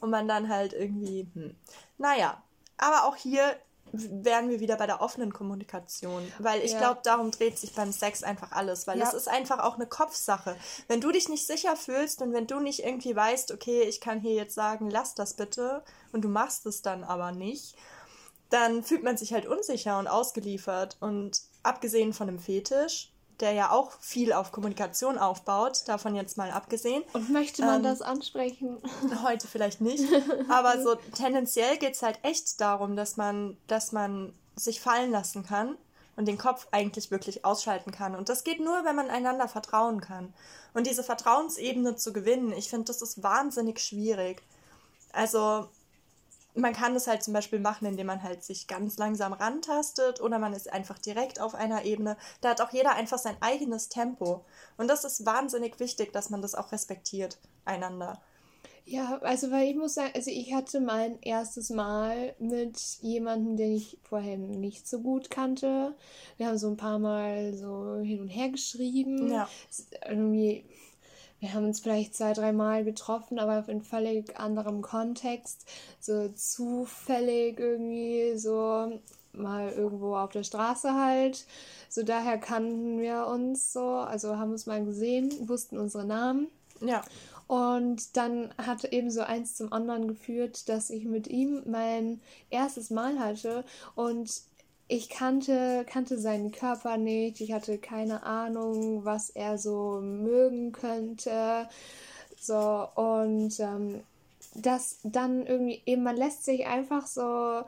Und 0.00 0.10
man 0.10 0.28
dann 0.28 0.48
halt 0.50 0.74
irgendwie, 0.74 1.28
hm. 1.32 1.56
naja. 1.96 2.42
Aber 2.78 3.04
auch 3.04 3.16
hier 3.16 3.56
wären 3.92 4.48
wir 4.48 4.60
wieder 4.60 4.76
bei 4.76 4.86
der 4.86 5.00
offenen 5.00 5.32
Kommunikation. 5.32 6.22
Weil 6.38 6.62
ich 6.62 6.72
ja. 6.72 6.78
glaube, 6.78 7.00
darum 7.04 7.30
dreht 7.30 7.58
sich 7.58 7.74
beim 7.74 7.92
Sex 7.92 8.22
einfach 8.22 8.52
alles. 8.52 8.86
Weil 8.86 8.98
ja. 8.98 9.04
das 9.04 9.14
ist 9.14 9.28
einfach 9.28 9.60
auch 9.60 9.74
eine 9.76 9.86
Kopfsache. 9.86 10.56
Wenn 10.88 11.00
du 11.00 11.10
dich 11.12 11.28
nicht 11.28 11.46
sicher 11.46 11.76
fühlst 11.76 12.22
und 12.22 12.32
wenn 12.32 12.46
du 12.46 12.60
nicht 12.60 12.84
irgendwie 12.84 13.14
weißt, 13.14 13.52
okay, 13.52 13.82
ich 13.82 14.00
kann 14.00 14.20
hier 14.20 14.34
jetzt 14.34 14.54
sagen, 14.54 14.90
lass 14.90 15.14
das 15.14 15.34
bitte, 15.34 15.82
und 16.12 16.22
du 16.22 16.28
machst 16.28 16.66
es 16.66 16.82
dann 16.82 17.04
aber 17.04 17.32
nicht, 17.32 17.76
dann 18.50 18.82
fühlt 18.82 19.02
man 19.02 19.16
sich 19.16 19.32
halt 19.32 19.46
unsicher 19.46 19.98
und 19.98 20.06
ausgeliefert. 20.06 20.96
Und 21.00 21.42
abgesehen 21.62 22.12
von 22.12 22.26
dem 22.26 22.38
Fetisch, 22.38 23.12
der 23.40 23.52
ja 23.52 23.70
auch 23.70 23.92
viel 24.00 24.32
auf 24.32 24.52
Kommunikation 24.52 25.18
aufbaut, 25.18 25.82
davon 25.86 26.14
jetzt 26.14 26.36
mal 26.36 26.50
abgesehen. 26.50 27.02
Und 27.12 27.30
möchte 27.30 27.62
man 27.62 27.76
ähm, 27.76 27.82
das 27.82 28.02
ansprechen? 28.02 28.78
Heute 29.22 29.46
vielleicht 29.46 29.80
nicht. 29.80 30.04
Aber 30.48 30.82
so 30.82 30.94
tendenziell 31.14 31.76
geht 31.76 31.94
es 31.94 32.02
halt 32.02 32.18
echt 32.22 32.60
darum, 32.60 32.96
dass 32.96 33.16
man, 33.16 33.56
dass 33.66 33.92
man 33.92 34.32
sich 34.56 34.80
fallen 34.80 35.10
lassen 35.10 35.44
kann 35.44 35.76
und 36.16 36.26
den 36.26 36.38
Kopf 36.38 36.66
eigentlich 36.70 37.10
wirklich 37.10 37.44
ausschalten 37.44 37.92
kann. 37.92 38.14
Und 38.14 38.28
das 38.28 38.42
geht 38.42 38.60
nur, 38.60 38.84
wenn 38.84 38.96
man 38.96 39.10
einander 39.10 39.48
vertrauen 39.48 40.00
kann. 40.00 40.32
Und 40.72 40.86
diese 40.86 41.02
Vertrauensebene 41.02 41.96
zu 41.96 42.12
gewinnen, 42.12 42.52
ich 42.52 42.70
finde, 42.70 42.86
das 42.86 43.02
ist 43.02 43.22
wahnsinnig 43.22 43.80
schwierig. 43.80 44.42
Also 45.12 45.68
man 46.56 46.72
kann 46.72 46.96
es 46.96 47.06
halt 47.06 47.22
zum 47.22 47.34
Beispiel 47.34 47.60
machen, 47.60 47.86
indem 47.86 48.06
man 48.06 48.22
halt 48.22 48.42
sich 48.42 48.66
ganz 48.66 48.98
langsam 48.98 49.32
rantastet 49.32 50.20
oder 50.20 50.38
man 50.38 50.52
ist 50.52 50.72
einfach 50.72 50.98
direkt 50.98 51.40
auf 51.40 51.54
einer 51.54 51.84
Ebene. 51.84 52.16
Da 52.40 52.50
hat 52.50 52.60
auch 52.60 52.72
jeder 52.72 52.94
einfach 52.94 53.18
sein 53.18 53.36
eigenes 53.40 53.88
Tempo. 53.88 54.44
Und 54.76 54.88
das 54.88 55.04
ist 55.04 55.26
wahnsinnig 55.26 55.78
wichtig, 55.80 56.12
dass 56.12 56.30
man 56.30 56.42
das 56.42 56.54
auch 56.54 56.72
respektiert, 56.72 57.38
einander. 57.64 58.20
Ja, 58.88 59.18
also 59.22 59.50
weil 59.50 59.68
ich 59.68 59.74
muss 59.74 59.94
sagen, 59.94 60.12
also 60.14 60.30
ich 60.30 60.54
hatte 60.54 60.80
mein 60.80 61.20
erstes 61.20 61.70
Mal 61.70 62.36
mit 62.38 62.78
jemandem, 63.00 63.56
den 63.56 63.72
ich 63.72 63.98
vorher 64.04 64.38
nicht 64.38 64.86
so 64.86 65.00
gut 65.00 65.28
kannte. 65.28 65.96
Wir 66.36 66.46
haben 66.46 66.58
so 66.58 66.68
ein 66.68 66.76
paar 66.76 67.00
Mal 67.00 67.52
so 67.54 67.96
hin 67.96 68.20
und 68.20 68.28
her 68.28 68.48
geschrieben. 68.48 69.28
Ja. 69.28 69.48
Irgendwie 70.08 70.64
wir 71.40 71.52
haben 71.52 71.66
uns 71.66 71.80
vielleicht 71.80 72.14
zwei, 72.14 72.32
dreimal 72.32 72.84
getroffen, 72.84 73.38
aber 73.38 73.68
in 73.68 73.82
völlig 73.82 74.38
anderem 74.38 74.82
Kontext. 74.82 75.66
So 76.00 76.28
zufällig 76.30 77.58
irgendwie, 77.58 78.38
so 78.38 79.00
mal 79.32 79.70
irgendwo 79.70 80.16
auf 80.16 80.30
der 80.30 80.44
Straße 80.44 80.94
halt. 80.94 81.44
So 81.88 82.02
daher 82.02 82.38
kannten 82.38 82.98
wir 83.00 83.26
uns 83.26 83.72
so, 83.72 83.86
also 83.86 84.38
haben 84.38 84.52
uns 84.52 84.66
mal 84.66 84.84
gesehen, 84.84 85.30
wussten 85.48 85.78
unsere 85.78 86.06
Namen. 86.06 86.48
Ja. 86.80 87.02
Und 87.46 88.16
dann 88.16 88.52
hat 88.58 88.84
eben 88.84 89.10
so 89.10 89.20
eins 89.20 89.54
zum 89.54 89.72
anderen 89.72 90.08
geführt, 90.08 90.68
dass 90.68 90.90
ich 90.90 91.04
mit 91.04 91.28
ihm 91.28 91.62
mein 91.66 92.20
erstes 92.50 92.90
Mal 92.90 93.20
hatte 93.20 93.64
und 93.94 94.42
ich 94.88 95.08
kannte, 95.08 95.84
kannte 95.88 96.18
seinen 96.18 96.52
Körper 96.52 96.96
nicht, 96.96 97.40
ich 97.40 97.52
hatte 97.52 97.78
keine 97.78 98.22
Ahnung, 98.22 99.04
was 99.04 99.30
er 99.30 99.58
so 99.58 100.00
mögen 100.00 100.72
könnte. 100.72 101.68
So, 102.38 102.88
und 102.94 103.58
ähm, 103.60 104.02
das 104.54 104.98
dann 105.02 105.46
irgendwie 105.46 105.82
eben, 105.86 106.02
man 106.02 106.16
lässt 106.16 106.44
sich 106.44 106.66
einfach 106.66 107.06
so 107.06 107.64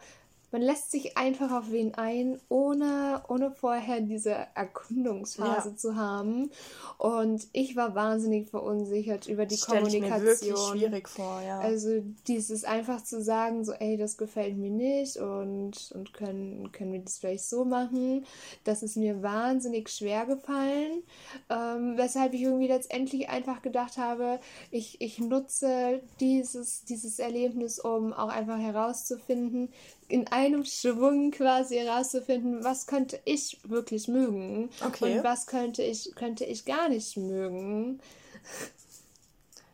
man 0.50 0.62
lässt 0.62 0.90
sich 0.90 1.18
einfach 1.18 1.52
auf 1.52 1.70
wen 1.70 1.94
ein, 1.94 2.40
ohne, 2.48 3.22
ohne 3.28 3.50
vorher 3.50 4.00
diese 4.00 4.34
Erkundungsphase 4.54 5.70
ja. 5.70 5.76
zu 5.76 5.96
haben. 5.96 6.50
Und 6.96 7.46
ich 7.52 7.76
war 7.76 7.94
wahnsinnig 7.94 8.48
verunsichert 8.48 9.28
über 9.28 9.44
die 9.44 9.56
das 9.56 9.66
Kommunikation. 9.66 10.02
Ich 10.02 10.10
mir 10.10 10.26
wirklich 10.26 10.58
schwierig 10.58 11.08
vor, 11.08 11.42
ja. 11.42 11.60
Also 11.60 12.02
dieses 12.26 12.64
einfach 12.64 13.04
zu 13.04 13.22
sagen, 13.22 13.64
so, 13.64 13.72
ey, 13.72 13.98
das 13.98 14.16
gefällt 14.16 14.56
mir 14.56 14.70
nicht 14.70 15.18
und, 15.18 15.92
und 15.94 16.14
können, 16.14 16.72
können 16.72 16.92
wir 16.92 17.00
das 17.00 17.18
vielleicht 17.18 17.44
so 17.44 17.64
machen, 17.64 18.24
das 18.64 18.82
ist 18.82 18.96
mir 18.96 19.22
wahnsinnig 19.22 19.90
schwer 19.90 20.24
gefallen. 20.24 21.02
Ähm, 21.50 21.94
weshalb 21.96 22.32
ich 22.32 22.42
irgendwie 22.42 22.68
letztendlich 22.68 23.28
einfach 23.28 23.60
gedacht 23.60 23.98
habe, 23.98 24.40
ich, 24.70 25.00
ich 25.00 25.18
nutze 25.18 26.00
dieses, 26.20 26.84
dieses 26.84 27.18
Erlebnis, 27.18 27.78
um 27.78 28.12
auch 28.12 28.28
einfach 28.28 28.58
herauszufinden, 28.58 29.68
in 30.08 30.26
einem 30.28 30.64
Schwung 30.64 31.30
quasi 31.30 31.76
herauszufinden, 31.76 32.64
was 32.64 32.86
könnte 32.86 33.20
ich 33.24 33.58
wirklich 33.64 34.08
mögen 34.08 34.70
okay. 34.84 35.18
und 35.18 35.24
was 35.24 35.46
könnte 35.46 35.82
ich, 35.82 36.14
könnte 36.16 36.44
ich 36.44 36.64
gar 36.64 36.88
nicht 36.88 37.16
mögen. 37.16 38.00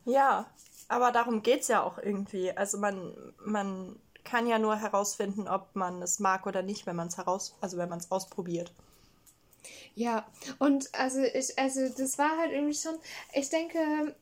Ja, 0.05 0.47
aber 0.88 1.12
darum 1.12 1.42
geht 1.42 1.62
es 1.62 1.68
ja 1.68 1.83
auch 1.83 1.99
irgendwie. 1.99 2.51
Also 2.53 2.79
man, 2.79 3.14
man 3.44 3.97
kann 4.25 4.47
ja 4.47 4.59
nur 4.59 4.77
herausfinden, 4.77 5.49
ob 5.49 5.75
man 5.75 6.03
es 6.03 6.18
mag 6.18 6.47
oder 6.47 6.62
nicht, 6.62 6.87
wenn 6.87 6.97
man 6.97 7.09
es 7.09 7.16
heraus, 7.16 7.55
also 7.61 7.77
wenn 7.77 7.88
man 7.88 8.01
es 8.01 8.11
ausprobiert. 8.11 8.73
Ja, 9.94 10.27
und 10.59 10.92
also 10.94 11.20
ich, 11.20 11.59
also 11.59 11.88
das 11.88 12.18
war 12.18 12.37
halt 12.38 12.53
irgendwie 12.53 12.75
schon, 12.75 12.97
ich 13.33 13.49
denke, 13.49 14.14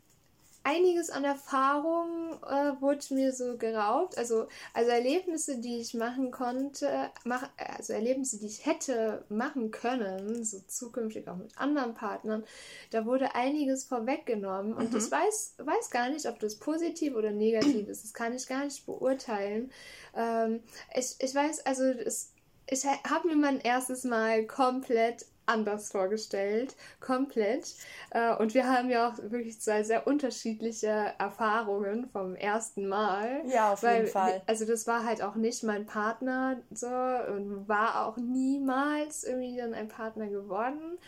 einiges 0.64 1.11
an 1.11 1.25
Erfahrung 1.25 2.35
äh, 2.44 2.81
wurde 2.81 3.14
mir 3.14 3.33
so 3.33 3.57
geraubt. 3.57 4.16
Also, 4.16 4.46
also 4.75 4.90
Erlebnisse, 4.90 5.59
die 5.59 5.81
ich 5.81 5.94
machen 5.94 6.31
konnte, 6.31 7.11
mach, 7.25 7.48
also 7.57 7.92
Erlebnisse, 7.92 8.38
die 8.38 8.46
ich 8.46 8.64
hätte 8.66 9.25
machen 9.29 9.70
können, 9.70 10.44
so 10.44 10.59
zukünftig 10.66 11.29
auch 11.29 11.37
mit 11.37 11.57
anderen 11.59 11.94
Partnern, 11.94 12.44
da 12.90 13.07
wurde 13.07 13.35
einiges 13.35 13.85
vorweggenommen. 13.85 14.75
Und 14.75 14.92
mhm. 14.92 14.98
ich 14.98 15.11
weiß, 15.11 15.55
weiß 15.59 15.90
gar 15.90 16.11
nicht, 16.11 16.27
ob 16.27 16.38
das 16.40 16.57
positiv 16.57 17.14
oder 17.14 17.31
negativ 17.31 17.88
ist. 17.88 18.05
Das 18.05 18.14
kann 18.14 18.35
ich 18.35 18.46
gar 18.46 18.64
nicht 18.64 18.87
beurteilen. 18.87 19.70
Ähm, 20.14 20.62
ich, 20.94 21.16
ich 21.18 21.35
weiß, 21.35 21.66
also 21.66 21.85
es, 21.85 22.33
ich 22.68 22.85
habe 22.85 23.29
mir 23.29 23.37
mein 23.37 23.61
erstes 23.61 24.05
Mal 24.05 24.46
komplett 24.46 25.27
anders 25.46 25.90
vorgestellt, 25.90 26.76
komplett. 27.00 27.74
Äh, 28.11 28.35
und 28.37 28.55
wir 28.55 28.68
haben 28.68 28.90
ja 28.90 29.09
auch 29.09 29.18
wirklich 29.31 29.61
zwei 29.61 29.83
sehr 29.83 30.07
unterschiedliche 30.07 31.14
Erfahrungen 31.18 32.09
vom 32.11 32.35
ersten 32.35 32.88
Mal. 32.88 33.42
Ja, 33.46 33.72
auf 33.72 33.83
jeden 33.83 34.07
Fall. 34.07 34.42
Also 34.46 34.64
das 34.64 34.87
war 34.87 35.05
halt 35.05 35.22
auch 35.22 35.35
nicht 35.35 35.62
mein 35.62 35.87
Partner 35.87 36.61
so 36.70 36.87
und 36.87 37.68
war 37.68 38.07
auch 38.07 38.16
niemals 38.16 39.24
irgendwie 39.24 39.57
dann 39.57 39.74
ein 39.74 39.88
Partner 39.88 40.28
geworden. 40.28 40.98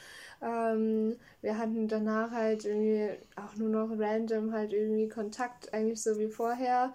Ähm, 0.43 1.17
wir 1.41 1.59
hatten 1.59 1.89
danach 1.89 2.31
halt 2.31 2.65
irgendwie 2.65 3.11
auch 3.37 3.57
nur 3.57 3.69
noch 3.69 3.99
random 3.99 4.53
halt 4.53 4.73
irgendwie 4.73 5.09
Kontakt, 5.09 5.73
eigentlich 5.73 6.03
so 6.03 6.19
wie 6.19 6.29
vorher. 6.29 6.93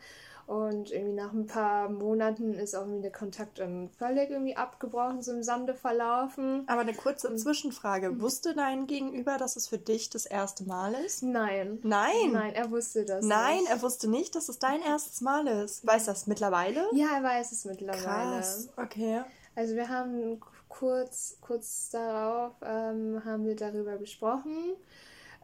Und 0.50 0.90
irgendwie 0.90 1.14
nach 1.14 1.32
ein 1.32 1.46
paar 1.46 1.90
Monaten 1.90 2.56
ist 2.56 2.74
auch 2.74 2.82
irgendwie 2.82 3.04
der 3.04 3.12
Kontakt 3.12 3.60
völlig 4.00 4.32
irgendwie 4.32 4.56
abgebrochen, 4.56 5.22
so 5.22 5.32
im 5.32 5.44
Sande 5.44 5.76
verlaufen. 5.76 6.64
Aber 6.66 6.82
eine 6.82 6.96
kurze 6.96 7.36
Zwischenfrage. 7.36 8.10
Mhm. 8.10 8.22
Wusste 8.22 8.56
dein 8.56 8.88
Gegenüber, 8.88 9.38
dass 9.38 9.56
es 9.56 9.68
für 9.68 9.78
dich 9.78 10.10
das 10.10 10.26
erste 10.26 10.64
Mal 10.64 10.96
ist? 11.06 11.22
Nein. 11.22 11.78
Nein? 11.84 12.32
Nein, 12.32 12.56
er 12.56 12.72
wusste 12.72 13.06
das 13.06 13.24
Nein, 13.24 13.60
nicht. 13.60 13.70
er 13.70 13.82
wusste 13.84 14.10
nicht, 14.10 14.34
dass 14.34 14.50
es 14.50 14.58
dein 14.58 14.82
erstes 14.88 15.22
Mal 15.22 15.46
ist. 15.46 15.86
Weiß 15.86 16.06
das 16.06 16.26
mittlerweile? 16.26 16.84
Ja, 16.94 17.18
er 17.18 17.24
weiß 17.24 17.52
es 17.52 17.66
mittlerweile. 17.66 18.38
Krass, 18.38 18.70
okay. 18.76 19.22
Also 19.54 19.76
wir 19.76 19.88
haben 19.88 20.40
kurz, 20.68 21.38
kurz 21.42 21.92
darauf 21.92 22.54
ähm, 22.64 23.24
haben 23.24 23.46
wir 23.46 23.56
darüber 23.56 23.98
gesprochen, 24.00 24.74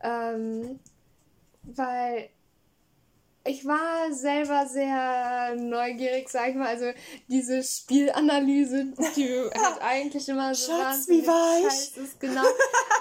ähm, 0.02 0.80
weil 1.62 2.30
ich 3.46 3.66
war 3.66 4.12
selber 4.12 4.66
sehr 4.68 5.56
neugierig, 5.56 6.30
sag 6.30 6.50
ich 6.50 6.56
mal. 6.56 6.68
Also 6.68 6.92
diese 7.28 7.64
Spielanalyse, 7.64 8.94
die 9.16 9.30
halt 9.58 9.82
eigentlich 9.82 10.28
immer 10.28 10.54
so 10.56 10.72
Schatz, 10.72 11.08
wie 11.08 11.26
war 11.26 11.60
ich? 11.60 12.20
genau. 12.20 12.42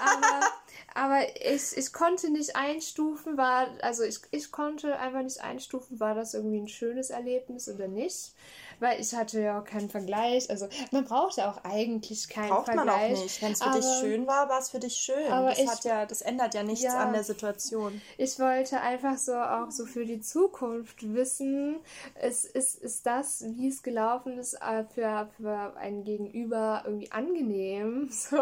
Aber, 0.01 0.47
aber 0.93 1.21
ich, 1.41 1.75
ich 1.75 1.91
konnte 1.91 2.31
nicht 2.31 2.55
einstufen, 2.55 3.37
war, 3.37 3.67
also 3.81 4.03
ich, 4.03 4.19
ich 4.31 4.51
konnte 4.51 4.99
einfach 4.99 5.23
nicht 5.23 5.41
einstufen, 5.41 5.99
war 5.99 6.13
das 6.13 6.35
irgendwie 6.35 6.59
ein 6.59 6.67
schönes 6.67 7.09
Erlebnis 7.09 7.67
oder 7.67 7.87
nicht 7.87 8.33
weil 8.79 8.99
ich 8.99 9.13
hatte 9.13 9.41
ja 9.41 9.59
auch 9.59 9.63
keinen 9.63 9.89
Vergleich. 9.89 10.49
Also 10.49 10.67
man 10.91 11.05
braucht 11.05 11.37
ja 11.37 11.51
auch 11.51 11.63
eigentlich 11.63 12.29
keinen 12.29 12.49
Braucht 12.49 12.65
Vergleich. 12.65 12.85
Braucht 12.85 13.01
man 13.01 13.15
auch 13.17 13.23
nicht. 13.23 13.41
Wenn 13.41 13.51
es 13.51 13.61
für 13.61 13.69
aber, 13.69 13.79
dich 13.79 13.89
schön 13.99 14.27
war, 14.27 14.49
war 14.49 14.59
es 14.59 14.69
für 14.69 14.79
dich 14.79 14.95
schön. 14.95 15.31
Aber 15.31 15.49
das, 15.49 15.59
ich, 15.59 15.69
hat 15.69 15.83
ja, 15.83 16.05
das 16.05 16.21
ändert 16.21 16.53
ja 16.53 16.63
nichts 16.63 16.83
ja, 16.83 16.99
an 16.99 17.13
der 17.13 17.23
Situation. 17.23 18.01
Ich 18.17 18.39
wollte 18.39 18.81
einfach 18.81 19.17
so 19.17 19.33
auch 19.33 19.71
so 19.71 19.85
für 19.85 20.05
die 20.05 20.21
Zukunft 20.21 21.13
wissen, 21.13 21.77
ist, 22.21 22.45
ist, 22.45 22.75
ist 22.75 23.05
das, 23.05 23.43
wie 23.55 23.67
es 23.67 23.83
gelaufen 23.83 24.37
ist, 24.37 24.53
äh, 24.55 24.83
für, 24.93 25.29
für 25.37 25.75
ein 25.77 26.03
Gegenüber 26.03 26.83
irgendwie 26.85 27.11
angenehm. 27.11 28.09
So. 28.25 28.37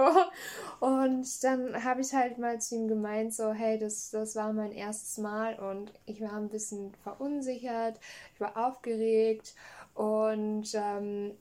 Und 0.80 1.44
dann 1.44 1.84
habe 1.84 2.02
ich 2.02 2.14
halt 2.14 2.38
mal 2.38 2.62
zu 2.62 2.76
ihm 2.76 2.88
gemeint, 2.88 3.34
so, 3.34 3.52
hey, 3.52 3.78
das, 3.78 4.12
das 4.12 4.36
war 4.36 4.54
mein 4.54 4.72
erstes 4.72 5.18
Mal 5.18 5.60
und 5.60 5.92
ich 6.06 6.22
war 6.22 6.34
ein 6.34 6.50
bisschen 6.50 6.94
verunsichert, 7.04 8.00
ich 8.34 8.40
war 8.40 8.56
aufgeregt 8.56 9.56
und 9.94 10.66
ähm, 10.74 11.34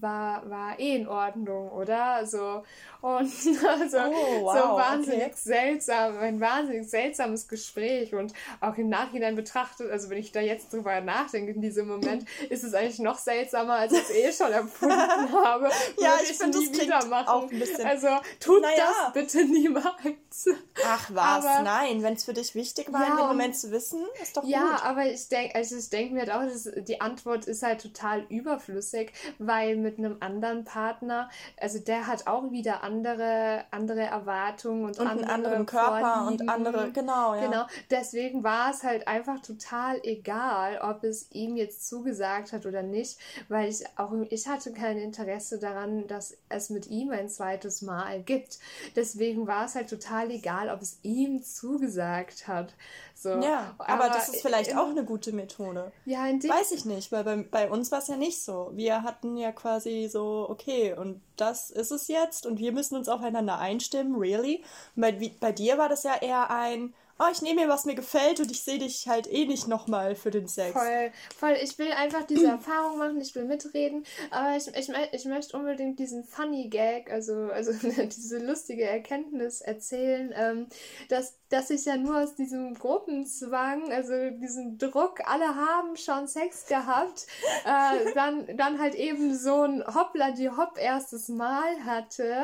war, 0.00 0.48
war 0.48 0.78
eh 0.78 0.96
in 0.96 1.08
Ordnung, 1.08 1.70
oder? 1.70 2.26
So, 2.26 2.62
und 3.00 3.30
also, 3.66 3.98
oh, 3.98 4.42
wow, 4.42 4.56
so 4.56 4.62
wahnsinnig 4.76 5.26
okay. 5.26 5.34
seltsam, 5.34 6.18
ein 6.18 6.40
wahnsinnig 6.40 6.88
seltsames 6.88 7.46
Gespräch 7.46 8.14
und 8.14 8.32
auch 8.60 8.76
im 8.76 8.88
Nachhinein 8.88 9.36
betrachtet, 9.36 9.90
also 9.90 10.10
wenn 10.10 10.18
ich 10.18 10.32
da 10.32 10.40
jetzt 10.40 10.72
drüber 10.72 11.00
nachdenke 11.00 11.52
in 11.52 11.60
diesem 11.60 11.88
Moment, 11.88 12.26
ist 12.50 12.64
es 12.64 12.74
eigentlich 12.74 12.98
noch 12.98 13.18
seltsamer, 13.18 13.74
als 13.74 13.92
ich 13.92 14.00
es 14.00 14.10
eh 14.10 14.32
schon 14.32 14.52
empfunden 14.52 14.96
habe. 15.32 15.70
ja, 16.00 16.16
ich, 16.22 16.30
ich 16.30 16.36
finde, 16.36 16.58
das 16.58 16.72
wieder 16.72 17.04
machen. 17.06 17.28
auch 17.28 17.50
ein 17.50 17.58
bisschen. 17.58 17.86
Also 17.86 18.08
tut 18.40 18.62
naja. 18.62 18.90
das 19.04 19.12
bitte 19.12 19.44
niemals. 19.44 20.48
Ach 20.84 21.10
was, 21.12 21.44
aber, 21.44 21.62
nein, 21.62 22.02
wenn 22.02 22.14
es 22.14 22.24
für 22.24 22.34
dich 22.34 22.54
wichtig 22.54 22.92
war, 22.92 23.02
ja, 23.02 23.10
in 23.12 23.16
dem 23.18 23.26
Moment 23.26 23.56
zu 23.56 23.70
wissen, 23.70 24.00
ist 24.20 24.36
doch 24.36 24.44
ja, 24.44 24.60
gut. 24.60 24.70
Ja, 24.70 24.82
aber 24.82 25.06
ich 25.06 25.28
denke, 25.28 25.54
also 25.54 25.76
ich 25.76 25.90
denke 25.90 26.14
mir 26.14 26.20
halt 26.20 26.30
auch, 26.32 26.42
dass 26.42 26.68
die 26.84 27.00
Antwort 27.00 27.46
ist 27.46 27.62
halt 27.62 27.80
total 27.80 28.26
überflüssig, 28.28 29.12
weil 29.38 29.76
mit 29.86 29.98
einem 29.98 30.16
anderen 30.18 30.64
Partner, 30.64 31.30
also 31.60 31.78
der 31.78 32.08
hat 32.08 32.26
auch 32.26 32.50
wieder 32.50 32.82
andere 32.82 33.64
andere, 33.70 34.02
Erwartungen 34.02 34.84
und, 34.84 34.98
und 34.98 35.06
andere 35.06 35.32
einen 35.32 35.44
anderen 35.44 35.66
Körper 35.66 36.24
Vorlieben. 36.24 36.42
und 36.42 36.48
andere, 36.48 36.90
genau, 36.92 37.34
ja. 37.34 37.46
Genau, 37.46 37.66
deswegen 37.90 38.42
war 38.42 38.70
es 38.70 38.82
halt 38.82 39.06
einfach 39.06 39.40
total 39.40 40.00
egal, 40.02 40.80
ob 40.82 41.04
es 41.04 41.30
ihm 41.32 41.56
jetzt 41.56 41.88
zugesagt 41.88 42.52
hat 42.52 42.66
oder 42.66 42.82
nicht, 42.82 43.18
weil 43.48 43.68
ich 43.68 43.84
auch, 43.96 44.12
ich 44.30 44.48
hatte 44.48 44.72
kein 44.72 44.98
Interesse 44.98 45.58
daran, 45.58 46.06
dass 46.08 46.36
es 46.48 46.70
mit 46.70 46.88
ihm 46.88 47.10
ein 47.10 47.28
zweites 47.28 47.82
Mal 47.82 48.22
gibt. 48.22 48.58
Deswegen 48.96 49.46
war 49.46 49.66
es 49.66 49.74
halt 49.74 49.88
total 49.88 50.30
egal, 50.30 50.68
ob 50.68 50.82
es 50.82 50.98
ihm 51.02 51.42
zugesagt 51.42 52.48
hat. 52.48 52.74
So. 53.18 53.30
Ja, 53.40 53.74
aber, 53.78 54.04
aber 54.04 54.08
das 54.08 54.28
ist 54.28 54.42
vielleicht 54.42 54.72
in, 54.72 54.76
auch 54.76 54.90
eine 54.90 55.02
gute 55.02 55.32
Methode. 55.32 55.90
Ja, 56.04 56.26
in 56.26 56.38
dem 56.38 56.50
Weiß 56.50 56.70
ich 56.72 56.84
nicht, 56.84 57.10
weil 57.12 57.24
bei, 57.24 57.36
bei 57.36 57.70
uns 57.70 57.90
war 57.90 58.00
es 58.00 58.08
ja 58.08 58.16
nicht 58.16 58.42
so. 58.42 58.70
Wir 58.74 59.02
hatten 59.04 59.38
ja 59.38 59.52
quasi 59.52 60.06
so, 60.12 60.46
okay, 60.50 60.92
und 60.92 61.22
das 61.36 61.70
ist 61.70 61.92
es 61.92 62.08
jetzt 62.08 62.44
und 62.44 62.58
wir 62.58 62.72
müssen 62.72 62.94
uns 62.94 63.08
aufeinander 63.08 63.58
einstimmen, 63.58 64.16
really. 64.16 64.62
bei, 64.96 65.32
bei 65.40 65.52
dir 65.52 65.78
war 65.78 65.88
das 65.88 66.02
ja 66.02 66.14
eher 66.20 66.50
ein, 66.50 66.92
oh, 67.18 67.24
ich 67.32 67.42
nehme 67.42 67.62
mir, 67.62 67.68
was 67.68 67.84
mir 67.84 67.94
gefällt 67.94 68.40
und 68.40 68.50
ich 68.50 68.62
sehe 68.62 68.78
dich 68.78 69.08
halt 69.08 69.30
eh 69.32 69.46
nicht 69.46 69.68
nochmal 69.68 70.14
für 70.14 70.30
den 70.30 70.48
Sex. 70.48 70.72
Voll, 70.72 71.12
voll. 71.36 71.56
Ich 71.62 71.78
will 71.78 71.92
einfach 71.92 72.24
diese 72.24 72.46
Erfahrung 72.46 72.98
machen, 72.98 73.20
ich 73.20 73.34
will 73.34 73.44
mitreden, 73.44 74.04
aber 74.30 74.56
ich, 74.56 74.68
ich, 74.68 74.92
ich 75.12 75.24
möchte 75.24 75.56
unbedingt 75.56 75.98
diesen 75.98 76.24
Funny 76.24 76.68
Gag, 76.68 77.10
also, 77.10 77.50
also 77.50 77.72
diese 78.02 78.38
lustige 78.38 78.84
Erkenntnis 78.84 79.60
erzählen, 79.60 80.32
ähm, 80.36 80.66
dass 81.08 81.38
dass 81.48 81.70
ich 81.70 81.84
ja 81.84 81.96
nur 81.96 82.18
aus 82.18 82.34
diesem 82.34 82.74
Gruppenzwang, 82.74 83.92
also 83.92 84.12
diesen 84.30 84.78
Druck, 84.78 85.20
alle 85.26 85.54
haben 85.54 85.96
schon 85.96 86.26
Sex 86.26 86.66
gehabt, 86.66 87.26
äh, 87.64 88.12
dann, 88.14 88.56
dann 88.56 88.80
halt 88.80 88.94
eben 88.94 89.36
so 89.36 89.62
ein 89.62 89.84
Hoppla 89.86 90.32
die 90.32 90.50
Hopp 90.50 90.76
erstes 90.78 91.28
Mal 91.28 91.84
hatte. 91.84 92.34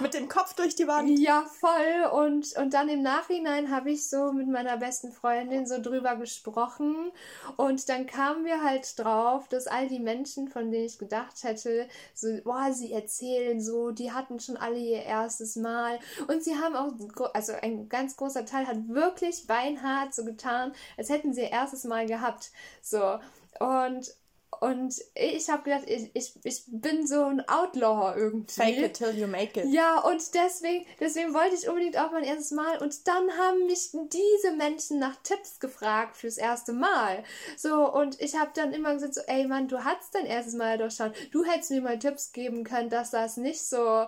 Mit 0.00 0.14
dem 0.14 0.28
Kopf 0.28 0.54
durch 0.54 0.74
die 0.74 0.86
Wand. 0.86 1.18
Ja, 1.18 1.44
voll. 1.58 2.10
Und, 2.12 2.54
und 2.56 2.74
dann 2.74 2.88
im 2.88 3.02
Nachhinein 3.02 3.70
habe 3.70 3.90
ich 3.90 4.08
so 4.08 4.32
mit 4.32 4.48
meiner 4.48 4.76
besten 4.76 5.10
Freundin 5.10 5.66
so 5.66 5.80
drüber 5.80 6.16
gesprochen. 6.16 7.12
Und 7.56 7.88
dann 7.88 8.06
kamen 8.06 8.44
wir 8.44 8.62
halt 8.62 8.98
drauf, 8.98 9.48
dass 9.48 9.66
all 9.66 9.88
die 9.88 10.00
Menschen, 10.00 10.48
von 10.48 10.70
denen 10.70 10.84
ich 10.84 10.98
gedacht 10.98 11.42
hätte, 11.44 11.88
so, 12.12 12.28
boah, 12.44 12.72
sie 12.72 12.92
erzählen 12.92 13.60
so, 13.60 13.90
die 13.90 14.12
hatten 14.12 14.38
schon 14.38 14.58
alle 14.58 14.78
ihr 14.78 15.02
erstes 15.02 15.56
Mal. 15.56 15.98
Und 16.28 16.42
sie 16.42 16.56
haben 16.56 16.76
auch, 16.76 17.32
also 17.32 17.52
ein 17.62 17.88
ganz 17.88 18.16
großes 18.16 18.33
großer 18.34 18.46
Teil 18.46 18.66
hat 18.66 18.88
wirklich 18.88 19.46
beinhart 19.46 20.14
so 20.14 20.24
getan, 20.24 20.72
als 20.96 21.08
hätten 21.08 21.32
sie 21.32 21.42
ihr 21.42 21.50
erstes 21.50 21.84
Mal 21.84 22.06
gehabt. 22.06 22.50
So. 22.82 23.18
Und, 23.60 24.14
und 24.60 24.94
ich 25.14 25.48
habe 25.48 25.62
gedacht, 25.62 25.84
ich, 25.86 26.10
ich, 26.14 26.32
ich 26.42 26.64
bin 26.66 27.06
so 27.06 27.24
ein 27.24 27.46
Outlaw 27.48 28.14
irgendwie. 28.16 28.52
Fake 28.52 28.78
it 28.78 28.94
till 28.94 29.16
you 29.16 29.26
make 29.26 29.60
it. 29.60 29.66
Ja, 29.72 30.00
und 30.00 30.22
deswegen, 30.34 30.84
deswegen 30.98 31.34
wollte 31.34 31.54
ich 31.54 31.68
unbedingt 31.68 31.98
auch 31.98 32.10
mein 32.10 32.24
erstes 32.24 32.50
Mal. 32.50 32.78
Und 32.78 33.06
dann 33.06 33.30
haben 33.38 33.66
mich 33.66 33.90
diese 33.92 34.56
Menschen 34.56 34.98
nach 34.98 35.16
Tipps 35.22 35.60
gefragt 35.60 36.16
fürs 36.16 36.38
erste 36.38 36.72
Mal. 36.72 37.22
So, 37.56 37.92
und 37.92 38.20
ich 38.20 38.36
habe 38.36 38.50
dann 38.54 38.72
immer 38.72 38.94
gesagt, 38.94 39.14
so, 39.14 39.20
ey 39.26 39.46
Mann, 39.46 39.68
du 39.68 39.84
hattest 39.84 40.14
dein 40.14 40.26
erstes 40.26 40.54
Mal 40.54 40.78
doch 40.78 40.90
schon. 40.90 41.12
Du 41.30 41.44
hättest 41.44 41.70
mir 41.70 41.82
mal 41.82 41.98
Tipps 41.98 42.32
geben 42.32 42.64
können, 42.64 42.90
dass 42.90 43.10
das 43.10 43.36
nicht 43.36 43.64
so 43.64 44.06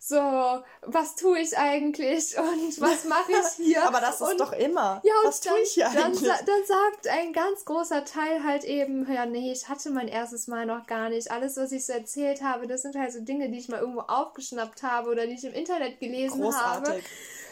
so, 0.00 0.62
was 0.82 1.16
tue 1.16 1.38
ich 1.40 1.56
eigentlich 1.56 2.36
und 2.38 2.80
was 2.80 3.04
mache 3.04 3.32
ich 3.32 3.64
hier? 3.64 3.84
Aber 3.86 4.00
das 4.00 4.20
ist 4.20 4.30
und, 4.30 4.40
doch 4.40 4.52
immer. 4.52 5.00
Ja, 5.04 5.12
was 5.24 5.40
dann, 5.40 5.54
tue 5.54 5.62
ich 5.62 5.72
hier 5.72 5.88
eigentlich? 5.88 6.28
Dann, 6.28 6.46
dann 6.46 6.64
sagt 6.66 7.08
ein 7.08 7.32
ganz 7.32 7.64
großer 7.64 8.04
Teil 8.04 8.44
halt 8.44 8.64
eben, 8.64 9.10
ja, 9.12 9.26
nee, 9.26 9.52
ich 9.52 9.68
hatte 9.68 9.90
mein 9.90 10.08
erstes 10.08 10.46
Mal 10.46 10.66
noch 10.66 10.86
gar 10.86 11.08
nicht. 11.10 11.30
Alles, 11.30 11.56
was 11.56 11.72
ich 11.72 11.86
so 11.86 11.92
erzählt 11.92 12.42
habe, 12.42 12.66
das 12.66 12.82
sind 12.82 12.96
halt 12.96 13.12
so 13.12 13.20
Dinge, 13.20 13.50
die 13.50 13.58
ich 13.58 13.68
mal 13.68 13.80
irgendwo 13.80 14.00
aufgeschnappt 14.00 14.82
habe 14.82 15.10
oder 15.10 15.26
die 15.26 15.34
ich 15.34 15.44
im 15.44 15.52
Internet 15.52 16.00
gelesen 16.00 16.40
Großartig. 16.40 16.88
habe 16.88 17.02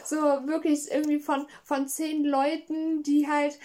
so 0.07 0.17
wirklich 0.17 0.91
irgendwie 0.91 1.19
von, 1.19 1.47
von 1.63 1.89
zehn 1.89 2.25
Leuten, 2.25 3.03
die 3.03 3.29
halt, 3.29 3.59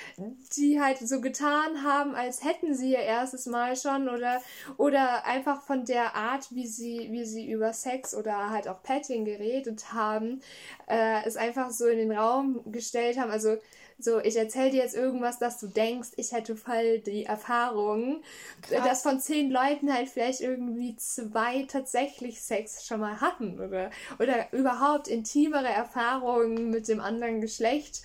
die 0.56 0.82
halt 0.82 0.98
so 1.00 1.22
getan 1.22 1.84
haben, 1.84 2.16
als 2.16 2.44
hätten 2.44 2.74
sie 2.76 2.92
ihr 2.92 3.00
erstes 3.00 3.46
Mal 3.46 3.76
schon 3.76 4.10
oder, 4.10 4.42
oder 4.78 5.26
einfach 5.26 5.62
von 5.64 5.86
der 5.86 6.16
Art, 6.16 6.48
wie 6.52 6.68
sie, 6.68 7.10
wie 7.12 7.26
sie 7.26 7.50
über 7.50 7.74
Sex 7.74 8.16
oder 8.16 8.50
halt 8.50 8.68
auch 8.68 8.82
Petting 8.84 9.26
geredet 9.26 9.94
haben, 9.94 10.42
äh, 10.88 11.26
es 11.26 11.38
einfach 11.38 11.72
so 11.72 11.88
in 11.88 11.98
den 11.98 12.12
Raum 12.12 12.62
gestellt 12.72 13.18
haben. 13.20 13.32
Also 13.32 13.58
so, 14.04 14.20
ich 14.20 14.36
erzähle 14.36 14.72
dir 14.72 14.84
jetzt 14.84 14.96
irgendwas, 14.96 15.40
dass 15.40 15.60
du 15.60 15.68
denkst, 15.68 16.10
ich 16.18 16.32
hätte 16.32 16.56
voll 16.56 17.00
die 17.00 17.26
Erfahrung, 17.26 18.22
Krass. 18.62 18.84
dass 18.84 19.02
von 19.04 19.20
zehn 19.20 19.52
Leuten 19.52 19.94
halt 19.94 20.10
vielleicht 20.10 20.42
irgendwie 20.42 20.96
zwei 20.98 21.64
tatsächlich 21.64 22.42
Sex 22.42 22.86
schon 22.86 23.00
mal 23.00 23.22
hatten 23.22 23.60
oder, 23.60 23.92
oder 24.20 24.52
überhaupt 24.52 25.08
intimere 25.08 25.70
Erfahrungen 25.70 26.70
mit 26.70 26.88
dem 26.88 27.00
anderen 27.00 27.42
Geschlecht. 27.42 28.02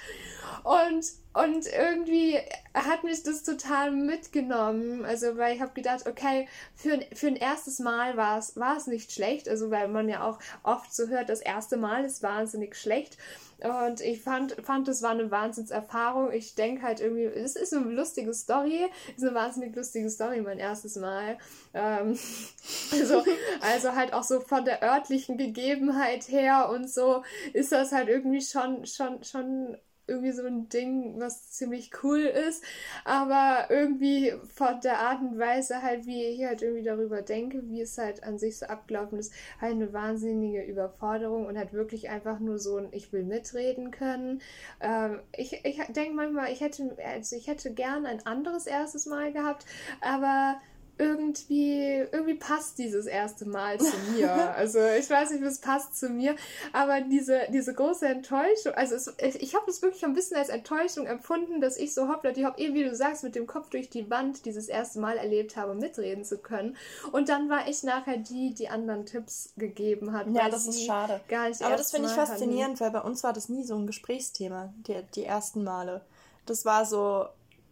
Und 0.65 1.05
und 1.37 1.67
irgendwie 1.67 2.39
hat 2.73 3.05
mich 3.05 3.23
das 3.23 3.43
total 3.43 3.91
mitgenommen. 3.91 5.05
Also, 5.05 5.37
weil 5.37 5.55
ich 5.55 5.61
habe 5.61 5.75
gedacht, 5.75 6.07
okay, 6.07 6.49
für, 6.75 6.99
für 7.13 7.27
ein 7.27 7.37
erstes 7.37 7.79
Mal 7.79 8.17
war 8.17 8.39
es 8.39 8.87
nicht 8.87 9.13
schlecht. 9.13 9.47
Also, 9.47 9.71
weil 9.71 9.89
man 9.89 10.09
ja 10.09 10.27
auch 10.27 10.39
oft 10.63 10.95
so 10.95 11.09
hört, 11.09 11.29
das 11.29 11.41
erste 11.41 11.77
Mal 11.77 12.07
ist 12.07 12.23
wahnsinnig 12.23 12.75
schlecht. 12.75 13.19
Und 13.59 14.01
ich 14.01 14.23
fand, 14.23 14.53
fand, 14.63 14.89
das 14.89 15.03
war 15.03 15.11
eine 15.11 15.31
Wahnsinnserfahrung. 15.31 16.33
Ich 16.33 16.55
denke 16.55 16.83
halt 16.83 17.01
irgendwie, 17.01 17.25
es 17.25 17.55
ist 17.55 17.75
eine 17.75 17.91
lustige 17.91 18.33
Story. 18.33 18.89
Es 19.09 19.23
ist 19.23 19.29
eine 19.29 19.35
wahnsinnig 19.35 19.77
lustige 19.77 20.09
Story, 20.09 20.41
mein 20.41 20.59
erstes 20.59 20.97
Mal. 20.97 21.37
Ähm, 21.75 22.19
also, 22.93 23.25
also 23.61 23.95
halt 23.95 24.15
auch 24.15 24.25
so 24.25 24.41
von 24.41 24.65
der 24.65 24.83
örtlichen 24.83 25.37
Gegebenheit 25.37 26.29
her 26.29 26.71
und 26.71 26.91
so 26.91 27.25
ist 27.53 27.73
das 27.73 27.93
halt 27.93 28.09
irgendwie 28.09 28.41
schon, 28.41 28.87
schon, 28.87 29.23
schon 29.23 29.77
irgendwie 30.07 30.33
so 30.33 30.45
ein 30.45 30.69
Ding, 30.69 31.19
was 31.19 31.51
ziemlich 31.51 31.91
cool 32.03 32.21
ist, 32.21 32.63
aber 33.05 33.67
irgendwie 33.71 34.35
von 34.55 34.81
der 34.81 35.01
Art 35.01 35.21
und 35.21 35.39
Weise 35.39 35.83
halt, 35.83 36.07
wie 36.07 36.25
ich 36.25 36.45
halt 36.45 36.63
irgendwie 36.63 36.85
darüber 36.85 37.23
denke, 37.23 37.69
wie 37.69 37.81
es 37.81 37.99
halt 37.99 38.23
an 38.23 38.39
sich 38.39 38.59
so 38.59 38.67
abgelaufen 38.67 39.19
ist, 39.19 39.33
halt 39.61 39.73
eine 39.73 39.93
wahnsinnige 39.93 40.63
Überforderung 40.63 41.47
und 41.47 41.59
halt 41.59 41.73
wirklich 41.73 42.09
einfach 42.09 42.39
nur 42.41 42.59
so 42.59 42.77
ein 42.77 42.89
Ich 42.93 43.13
will 43.13 43.25
mitreden 43.25 43.91
können. 43.91 44.41
Ähm, 44.81 45.21
ich 45.37 45.65
ich 45.65 45.83
denke 45.89 46.15
manchmal, 46.15 46.53
ich 46.53 46.61
hätte, 46.61 46.97
also 47.05 47.37
ich 47.37 47.47
hätte 47.47 47.73
gern 47.73 48.07
ein 48.07 48.25
anderes 48.27 48.67
erstes 48.67 49.07
Mal 49.07 49.33
gehabt, 49.33 49.67
aber 50.01 50.61
irgendwie, 50.99 52.07
irgendwie 52.11 52.35
passt 52.35 52.79
dieses 52.79 53.07
erste 53.07 53.47
Mal 53.47 53.79
zu 53.79 53.97
mir. 54.15 54.55
Also 54.55 54.79
ich 54.99 55.09
weiß 55.09 55.31
nicht, 55.31 55.43
wie 55.43 55.47
es 55.47 55.61
passt 55.61 55.97
zu 55.99 56.09
mir, 56.09 56.37
aber 56.73 57.01
diese, 57.03 57.41
diese 57.53 57.75
große 57.75 58.07
Enttäuschung, 58.07 58.73
also 58.75 58.95
es, 58.95 59.35
ich 59.37 59.55
habe 59.55 59.71
es 59.71 59.83
wirklich 59.83 60.05
ein 60.05 60.15
bisschen 60.15 60.37
als 60.37 60.49
Enttäuschung 60.49 61.07
empfunden, 61.07 61.61
dass 61.61 61.77
ich 61.77 61.93
so 61.93 62.09
hoppla 62.09 62.33
die 62.33 62.47
hopp, 62.47 62.59
eben 62.59 62.75
wie 62.75 62.85
du 62.85 62.95
sagst, 62.95 63.25
mit 63.25 63.35
dem 63.35 63.47
Kopf 63.47 63.69
durch 63.69 63.91
die 63.91 64.11
Wand 64.11 64.47
dieses 64.47 64.69
erste 64.69 64.99
Mal 65.01 65.19
erlebt 65.19 65.57
habe, 65.57 65.75
mitreden 65.75 66.25
zu 66.25 66.39
können. 66.39 66.77
Und 67.13 67.29
dann 67.29 67.49
war 67.51 67.69
ich 67.69 67.83
nachher 67.83 68.17
die, 68.17 68.55
die 68.55 68.69
anderen 68.69 69.05
Tipps 69.05 69.53
gegeben 69.57 70.13
hat. 70.13 70.27
Ja, 70.33 70.49
das 70.49 70.67
ist 70.67 70.85
schade. 70.85 71.21
aber 71.61 71.77
das 71.77 71.91
finde 71.91 72.09
ich 72.09 72.15
faszinierend, 72.15 72.81
hatten. 72.81 72.95
weil 72.95 73.03
bei 73.03 73.07
uns 73.07 73.23
war 73.23 73.33
das 73.33 73.49
nie 73.49 73.65
so 73.65 73.77
ein 73.77 73.87
Gesprächsthema, 73.87 74.73
die, 74.87 74.97
die 75.15 75.25
ersten 75.25 75.63
Male. 75.63 76.03
Das 76.47 76.65
war 76.65 76.87
so, 76.87 77.27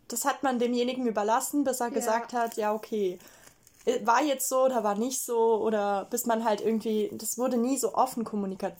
das 0.08 0.24
hat 0.24 0.42
man 0.42 0.58
demjenigen 0.58 1.06
überlassen, 1.06 1.64
bis 1.64 1.80
er 1.80 1.88
ja. 1.88 1.94
gesagt 1.94 2.32
hat, 2.32 2.56
ja, 2.56 2.74
okay, 2.74 3.18
äh, 3.84 4.04
war 4.06 4.22
jetzt 4.22 4.48
so 4.48 4.64
oder 4.64 4.84
war 4.84 4.96
nicht 4.96 5.22
so 5.22 5.56
oder 5.62 6.06
bis 6.10 6.26
man 6.26 6.44
halt 6.44 6.60
irgendwie, 6.60 7.10
das 7.12 7.38
wurde 7.38 7.56
nie 7.56 7.76
so 7.76 7.94
offen 7.94 8.24
kommuniziert, 8.24 8.76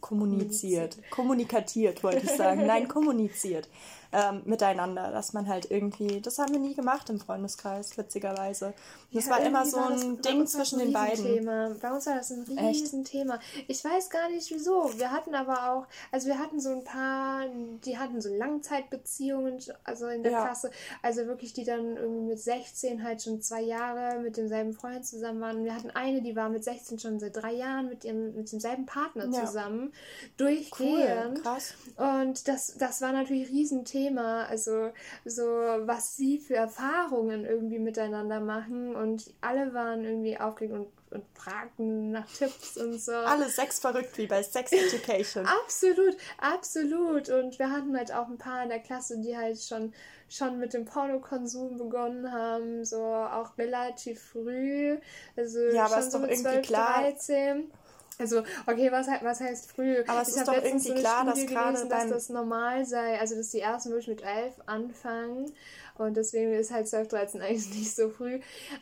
kommuniziert, 0.00 0.98
kommunikatiert, 1.10 2.02
wollte 2.02 2.24
ich 2.24 2.32
sagen, 2.32 2.66
nein, 2.66 2.88
kommuniziert 2.88 3.68
ähm, 4.14 4.42
miteinander, 4.44 5.10
dass 5.10 5.32
man 5.32 5.48
halt 5.48 5.70
irgendwie, 5.70 6.20
das 6.20 6.38
haben 6.38 6.52
wir 6.52 6.60
nie 6.60 6.74
gemacht 6.74 7.10
im 7.10 7.18
Freundeskreis, 7.18 7.98
witzigerweise. 7.98 8.72
Das 9.12 9.26
ja, 9.26 9.32
war 9.32 9.40
immer 9.40 9.66
so 9.66 9.78
ein 9.78 10.16
das, 10.22 10.32
Ding 10.32 10.46
zwischen 10.46 10.80
ein 10.80 10.86
den 10.86 10.92
beiden. 10.92 11.24
Thema. 11.24 11.74
Bei 11.82 11.92
uns 11.92 12.06
war 12.06 12.14
das 12.14 12.30
ein 12.30 12.44
Riesenthema. 12.44 13.40
Ich 13.66 13.84
weiß 13.84 14.10
gar 14.10 14.30
nicht 14.30 14.50
wieso. 14.52 14.92
Wir 14.96 15.10
hatten 15.10 15.34
aber 15.34 15.72
auch, 15.72 15.86
also 16.12 16.28
wir 16.28 16.38
hatten 16.38 16.60
so 16.60 16.70
ein 16.70 16.84
paar, 16.84 17.46
die 17.84 17.98
hatten 17.98 18.20
so 18.20 18.32
Langzeitbeziehungen, 18.32 19.58
also 19.82 20.06
in 20.06 20.22
der 20.22 20.32
ja. 20.32 20.44
Klasse, 20.44 20.70
also 21.02 21.26
wirklich, 21.26 21.52
die 21.52 21.64
dann 21.64 21.96
irgendwie 21.96 22.28
mit 22.28 22.40
16 22.40 23.02
halt 23.02 23.22
schon 23.22 23.42
zwei 23.42 23.62
Jahre 23.62 24.20
mit 24.20 24.36
demselben 24.36 24.74
Freund 24.74 25.04
zusammen 25.04 25.40
waren. 25.40 25.64
Wir 25.64 25.74
hatten 25.74 25.90
eine, 25.90 26.22
die 26.22 26.36
war 26.36 26.48
mit 26.50 26.62
16 26.62 27.00
schon 27.00 27.18
seit 27.18 27.34
drei 27.34 27.52
Jahren 27.52 27.88
mit 27.88 28.04
ihrem, 28.04 28.36
mit 28.36 28.52
demselben 28.52 28.86
Partner 28.86 29.26
ja. 29.26 29.44
zusammen. 29.44 29.92
Durchgehend. 30.36 31.38
Cool, 31.38 31.42
krass. 31.42 31.74
Und 31.96 32.46
das, 32.46 32.76
das 32.78 33.00
war 33.00 33.12
natürlich 33.12 33.48
ein 33.48 33.54
Riesenthema 33.54 34.03
Thema, 34.04 34.46
also 34.46 34.92
so 35.24 35.42
was 35.42 36.16
sie 36.16 36.38
für 36.38 36.56
Erfahrungen 36.56 37.44
irgendwie 37.44 37.78
miteinander 37.78 38.40
machen 38.40 38.94
und 38.94 39.32
alle 39.40 39.72
waren 39.74 40.04
irgendwie 40.04 40.38
aufgeregt 40.38 40.74
und, 40.74 40.88
und 41.10 41.24
fragten 41.34 42.12
nach 42.12 42.26
Tipps 42.26 42.76
und 42.76 43.00
so. 43.00 43.12
Alle 43.12 43.48
sex 43.48 43.78
verrückt 43.78 44.16
wie 44.18 44.26
bei 44.26 44.42
Sex 44.42 44.72
Education. 44.72 45.46
absolut, 45.46 46.16
absolut 46.38 47.28
und 47.28 47.58
wir 47.58 47.70
hatten 47.70 47.96
halt 47.96 48.12
auch 48.12 48.28
ein 48.28 48.38
paar 48.38 48.62
in 48.62 48.68
der 48.68 48.80
Klasse, 48.80 49.18
die 49.20 49.36
halt 49.36 49.60
schon 49.60 49.92
schon 50.28 50.58
mit 50.58 50.72
dem 50.72 50.84
Pornokonsum 50.84 51.76
begonnen 51.76 52.32
haben, 52.32 52.84
so 52.84 53.04
auch 53.04 53.56
relativ 53.58 54.20
früh, 54.20 54.98
also 55.36 55.60
ja, 55.60 55.84
aber 55.84 55.96
schon 55.96 55.98
ist 56.00 56.12
so 56.12 56.18
doch 56.18 56.28
irgendwie 56.28 56.42
12, 56.42 56.66
klar. 56.66 57.02
13. 57.02 57.70
Also, 58.18 58.42
okay, 58.66 58.92
was, 58.92 59.08
was 59.22 59.40
heißt 59.40 59.70
früh? 59.70 60.02
Aber 60.06 60.22
es 60.22 60.28
ich 60.28 60.36
ist 60.36 60.48
doch 60.48 60.54
irgendwie 60.54 60.88
so 60.88 60.94
klar, 60.94 61.24
dass 61.24 61.46
gerade 61.46 61.88
dass 61.88 62.08
das 62.08 62.28
normal 62.28 62.84
sei, 62.84 63.18
also 63.18 63.34
dass 63.34 63.50
die 63.50 63.60
ersten 63.60 63.90
wirklich 63.90 64.08
mit 64.08 64.22
elf 64.22 64.54
anfangen 64.66 65.52
und 65.96 66.16
deswegen 66.16 66.52
ist 66.52 66.72
halt 66.72 66.88
12, 66.88 67.08
13 67.08 67.40
eigentlich 67.40 67.68
nicht 67.74 67.94
so 67.94 68.10
früh. 68.10 68.40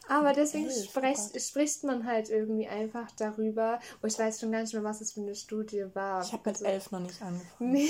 Aber 0.08 0.32
deswegen 0.32 0.68
elf, 0.68 0.84
spricht, 0.84 1.40
spricht 1.40 1.84
man 1.84 2.06
halt 2.06 2.30
irgendwie 2.30 2.66
einfach 2.66 3.10
darüber. 3.12 3.80
Und 4.00 4.12
ich 4.12 4.18
weiß 4.18 4.40
schon 4.40 4.52
gar 4.52 4.62
nicht 4.62 4.72
mehr, 4.72 4.84
was 4.84 5.00
das 5.00 5.12
für 5.12 5.20
eine 5.20 5.34
Studie 5.34 5.84
war. 5.94 6.22
Ich 6.22 6.32
habe 6.32 6.42
mit 6.46 6.56
also, 6.56 6.64
elf 6.64 6.90
noch 6.90 7.00
nicht 7.00 7.20
angefangen. 7.20 7.72
Nee, 7.72 7.88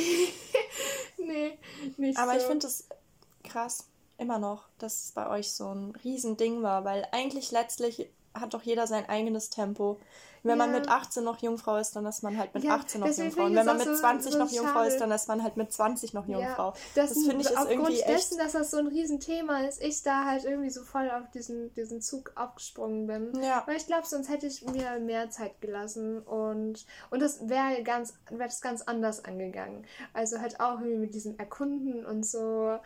nee, 1.18 1.58
nicht 1.96 2.18
Aber 2.18 2.32
so. 2.32 2.38
ich 2.38 2.44
finde 2.44 2.66
es 2.66 2.86
krass, 3.44 3.86
immer 4.18 4.38
noch, 4.38 4.64
dass 4.78 5.04
es 5.04 5.12
bei 5.12 5.28
euch 5.28 5.52
so 5.52 5.72
ein 5.72 5.94
Riesending 6.02 6.62
war, 6.62 6.84
weil 6.84 7.06
eigentlich 7.12 7.52
letztlich 7.52 8.08
hat 8.34 8.54
doch 8.54 8.62
jeder 8.62 8.86
sein 8.86 9.08
eigenes 9.08 9.50
Tempo. 9.50 9.98
Wenn 10.44 10.58
ja. 10.58 10.66
man 10.66 10.72
mit 10.72 10.88
18 10.88 11.22
noch 11.22 11.40
Jungfrau 11.40 11.76
ist, 11.76 11.94
dann 11.94 12.04
ist 12.04 12.22
man 12.22 12.36
halt 12.36 12.52
mit 12.52 12.64
ja, 12.64 12.74
18 12.74 13.00
noch 13.00 13.16
Jungfrau. 13.16 13.44
Und 13.44 13.54
wenn 13.54 13.64
man 13.64 13.78
mit 13.78 13.86
so, 13.86 13.94
20 13.94 14.32
so 14.32 14.38
noch 14.38 14.50
Jungfrau 14.50 14.80
schade. 14.80 14.88
ist, 14.88 15.00
dann 15.00 15.10
ist 15.12 15.28
man 15.28 15.42
halt 15.42 15.56
mit 15.56 15.72
20 15.72 16.14
noch 16.14 16.26
Jungfrau. 16.26 16.70
Ja, 16.70 16.74
das, 16.96 17.10
das 17.10 17.18
finde 17.24 17.42
ich 17.42 17.50
ist 17.50 17.70
irgendwie 17.70 18.00
echt... 18.00 18.08
dessen, 18.08 18.38
dass 18.38 18.52
das 18.52 18.72
so 18.72 18.78
ein 18.78 18.88
Riesenthema 18.88 19.60
ist, 19.60 19.80
ich 19.80 20.02
da 20.02 20.24
halt 20.24 20.44
irgendwie 20.44 20.70
so 20.70 20.82
voll 20.82 21.08
auf 21.10 21.30
diesen, 21.30 21.72
diesen 21.74 22.00
Zug 22.00 22.32
aufgesprungen 22.34 23.06
bin. 23.06 23.40
Ja. 23.40 23.62
Weil 23.66 23.76
ich 23.76 23.86
glaube, 23.86 24.06
sonst 24.06 24.28
hätte 24.28 24.46
ich 24.46 24.64
mir 24.66 24.98
mehr 24.98 25.30
Zeit 25.30 25.60
gelassen 25.60 26.20
und, 26.22 26.86
und 27.10 27.22
das 27.22 27.48
wäre 27.48 27.82
ganz, 27.84 28.14
wäre 28.28 28.48
das 28.48 28.60
ganz 28.60 28.82
anders 28.82 29.24
angegangen. 29.24 29.86
Also 30.12 30.40
halt 30.40 30.58
auch 30.58 30.80
irgendwie 30.80 30.98
mit 30.98 31.14
diesem 31.14 31.38
Erkunden 31.38 32.04
und 32.04 32.26
so 32.26 32.78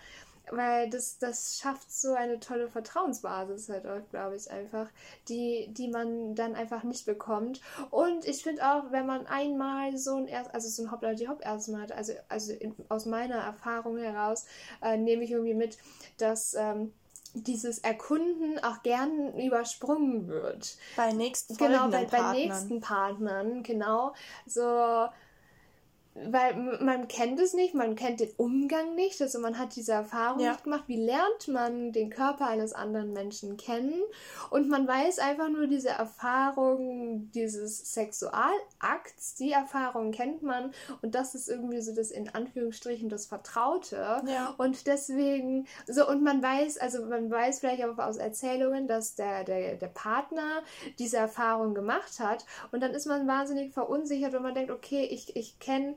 weil 0.51 0.89
das, 0.91 1.19
das 1.19 1.59
schafft 1.59 1.93
so 1.93 2.15
eine 2.15 2.41
tolle 2.41 2.69
Vertrauensbasis 2.69 3.69
halt 3.69 3.87
auch, 3.87 4.01
glaube 4.11 4.37
ich, 4.37 4.51
einfach, 4.51 4.89
die, 5.29 5.69
die 5.71 5.89
man 5.89 6.35
dann 6.35 6.55
einfach 6.55 6.83
nicht 6.85 7.07
bekommt. 7.07 7.61
Und 7.91 8.27
ich 8.27 8.43
finde 8.43 8.67
auch, 8.67 8.93
wenn 8.93 9.07
man 9.07 9.27
einmal 9.27 9.97
so 9.97 10.17
ein 10.17 10.29
Erst, 10.29 10.55
also 10.55 10.69
so 10.69 10.85
ein 10.85 10.91
Hoppla 10.91 11.15
die 11.15 11.29
Hopp 11.29 11.45
erstmal 11.45 11.83
hat, 11.83 11.93
also, 11.93 12.13
also 12.29 12.53
in, 12.53 12.75
aus 12.89 13.07
meiner 13.07 13.37
Erfahrung 13.37 13.99
heraus, 13.99 14.47
äh, 14.83 14.97
nehme 14.97 15.25
ich 15.25 15.31
irgendwie 15.31 15.55
mit, 15.55 15.79
dass 16.19 16.55
ähm, 16.55 16.93
dieses 17.35 17.79
Erkunden 17.81 18.59
auch 18.63 18.83
gern 18.83 19.37
übersprungen 19.39 20.27
wird. 20.29 20.77
Bei 20.97 21.13
nächsten 21.13 21.57
Genau, 21.57 21.89
bei, 21.89 22.05
bei 22.07 22.33
nächsten 22.33 22.81
Partnern, 22.81 23.63
genau. 23.63 24.15
So 24.47 25.09
weil 26.25 26.79
man 26.81 27.09
kennt 27.09 27.39
es 27.41 27.53
nicht, 27.53 27.75
man 27.75 27.95
kennt 27.95 28.21
den 28.21 28.31
Umgang 28.37 28.95
nicht, 28.95 29.21
also 29.21 29.39
man 29.39 29.59
hat 29.59 29.77
diese 29.77 29.93
Erfahrung 29.93 30.41
ja. 30.41 30.53
nicht 30.53 30.65
gemacht. 30.65 30.85
Wie 30.87 31.05
lernt 31.05 31.49
man 31.49 31.93
den 31.93 32.11
Körper 32.11 32.47
eines 32.47 32.73
anderen 32.73 33.13
Menschen 33.13 33.57
kennen? 33.57 34.01
Und 34.51 34.69
man 34.69 34.89
weiß 34.89 35.19
einfach 35.19 35.49
nur 35.49 35.67
diese 35.67 35.91
Erfahrung 35.91 37.31
dieses 37.33 37.93
Sexualakts, 37.93 39.35
die 39.35 39.53
Erfahrung 39.53 40.11
kennt 40.11 40.43
man 40.43 40.73
und 41.03 41.15
das 41.15 41.35
ist 41.35 41.49
irgendwie 41.49 41.81
so 41.81 41.95
das 41.95 42.11
in 42.11 42.29
Anführungsstrichen 42.29 43.09
das 43.09 43.27
Vertraute. 43.27 44.23
Ja. 44.27 44.55
Und 44.57 44.87
deswegen, 44.87 45.67
so 45.87 46.09
und 46.09 46.23
man 46.23 46.43
weiß, 46.43 46.79
also 46.79 47.05
man 47.05 47.31
weiß 47.31 47.61
vielleicht 47.61 47.85
auch 47.85 47.99
aus 47.99 48.17
Erzählungen, 48.17 48.87
dass 48.87 49.17
der, 49.17 49.45
der, 49.45 49.77
der 49.77 49.89
Partner 49.89 50.63
diese 50.99 51.19
Erfahrung 51.19 51.75
gemacht 51.75 52.21
hat 52.21 52.47
und 52.73 52.81
dann 52.81 52.93
ist 52.93 53.07
man 53.07 53.27
wahnsinnig 53.27 53.73
verunsichert 53.73 54.35
und 54.35 54.43
man 54.43 54.55
denkt, 54.55 54.71
okay, 54.71 55.05
ich, 55.05 55.37
ich 55.37 55.59
kenne 55.59 55.95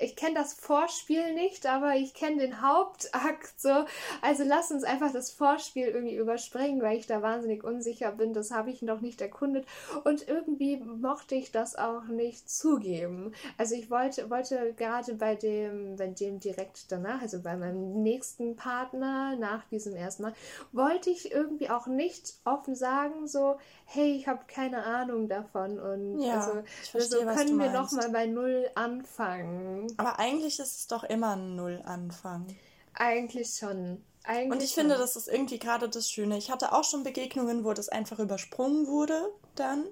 ich 0.00 0.16
kenne 0.16 0.34
das 0.34 0.54
Vorspiel 0.54 1.34
nicht, 1.34 1.66
aber 1.66 1.94
ich 1.94 2.14
kenne 2.14 2.38
den 2.38 2.62
Hauptakt 2.62 3.60
so. 3.60 3.84
Also 4.22 4.44
lass 4.44 4.70
uns 4.70 4.84
einfach 4.84 5.12
das 5.12 5.30
Vorspiel 5.30 5.88
irgendwie 5.88 6.16
überspringen, 6.16 6.82
weil 6.82 6.98
ich 6.98 7.06
da 7.06 7.22
wahnsinnig 7.22 7.64
unsicher 7.64 8.12
bin. 8.12 8.32
Das 8.32 8.50
habe 8.50 8.70
ich 8.70 8.82
noch 8.82 9.00
nicht 9.00 9.20
erkundet. 9.20 9.66
Und 10.04 10.28
irgendwie 10.28 10.76
mochte 10.76 11.34
ich 11.34 11.52
das 11.52 11.76
auch 11.76 12.04
nicht 12.04 12.48
zugeben. 12.48 13.32
Also 13.56 13.74
ich 13.74 13.90
wollte, 13.90 14.30
wollte 14.30 14.74
gerade 14.74 15.14
bei 15.14 15.34
dem, 15.34 15.96
bei 15.96 16.06
dem 16.06 16.38
direkt 16.40 16.90
danach, 16.90 17.22
also 17.22 17.40
bei 17.40 17.56
meinem 17.56 18.02
nächsten 18.02 18.56
Partner 18.56 19.36
nach 19.36 19.64
diesem 19.66 19.94
ersten 19.94 20.22
Mal, 20.22 20.34
wollte 20.72 21.10
ich 21.10 21.32
irgendwie 21.32 21.70
auch 21.70 21.86
nicht 21.86 22.34
offen 22.44 22.74
sagen, 22.74 23.26
so, 23.26 23.58
hey, 23.84 24.12
ich 24.12 24.28
habe 24.28 24.40
keine 24.46 24.84
Ahnung 24.84 25.28
davon. 25.28 25.78
Und 25.78 26.20
ja, 26.20 26.34
also, 26.34 26.62
verstehe, 26.90 27.26
also 27.26 27.44
können 27.44 27.58
wir 27.58 27.70
nochmal 27.70 28.10
bei 28.10 28.26
Null 28.26 28.68
anfangen. 28.74 29.87
Aber 29.96 30.18
eigentlich 30.18 30.58
ist 30.58 30.76
es 30.76 30.86
doch 30.86 31.04
immer 31.04 31.36
ein 31.36 31.56
Null-Anfang. 31.56 32.46
Eigentlich 32.94 33.56
schon. 33.56 34.04
Eigentlich 34.24 34.52
und 34.52 34.62
ich 34.62 34.70
schon. 34.70 34.82
finde, 34.82 34.98
das 34.98 35.16
ist 35.16 35.28
irgendwie 35.28 35.58
gerade 35.58 35.88
das 35.88 36.10
Schöne. 36.10 36.36
Ich 36.36 36.50
hatte 36.50 36.72
auch 36.72 36.84
schon 36.84 37.02
Begegnungen, 37.02 37.64
wo 37.64 37.72
das 37.72 37.88
einfach 37.88 38.18
übersprungen 38.18 38.86
wurde 38.86 39.32
dann. 39.54 39.86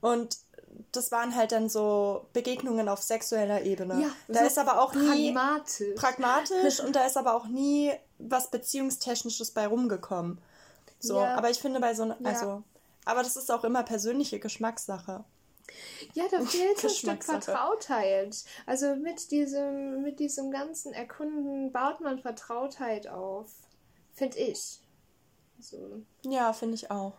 Und 0.00 0.38
das 0.92 1.10
waren 1.10 1.34
halt 1.34 1.52
dann 1.52 1.68
so 1.68 2.26
Begegnungen 2.32 2.88
auf 2.88 3.02
sexueller 3.02 3.62
Ebene. 3.62 4.00
Ja, 4.00 4.10
da 4.28 4.40
so 4.40 4.46
ist 4.46 4.58
aber 4.58 4.80
auch 4.80 4.94
nie 4.94 5.32
pragmatisch. 5.32 5.94
pragmatisch 5.96 6.80
und 6.84 6.94
da 6.96 7.06
ist 7.06 7.16
aber 7.16 7.34
auch 7.34 7.46
nie 7.46 7.92
was 8.18 8.50
beziehungstechnisches 8.50 9.50
bei 9.50 9.66
rumgekommen. 9.66 10.38
So, 10.98 11.20
ja. 11.20 11.34
aber 11.34 11.50
ich 11.50 11.58
finde 11.58 11.80
bei 11.80 11.94
so 11.94 12.06
ja. 12.06 12.16
also 12.24 12.62
aber 13.04 13.22
das 13.22 13.36
ist 13.36 13.50
auch 13.50 13.64
immer 13.64 13.84
persönliche 13.84 14.38
Geschmackssache. 14.40 15.24
Ja, 16.14 16.24
da 16.30 16.40
fehlt 16.44 16.82
ein 16.82 16.90
Stück 16.90 17.24
Vertrautheit. 17.24 18.44
Also 18.66 18.96
mit 18.96 19.30
diesem, 19.30 20.02
mit 20.02 20.20
diesem 20.20 20.50
ganzen 20.50 20.92
Erkunden 20.92 21.72
baut 21.72 22.00
man 22.00 22.18
Vertrautheit 22.18 23.08
auf. 23.08 23.50
Finde 24.14 24.38
ich. 24.38 24.80
So. 25.58 26.02
Ja, 26.24 26.52
finde 26.52 26.74
ich 26.74 26.90
auch. 26.90 27.14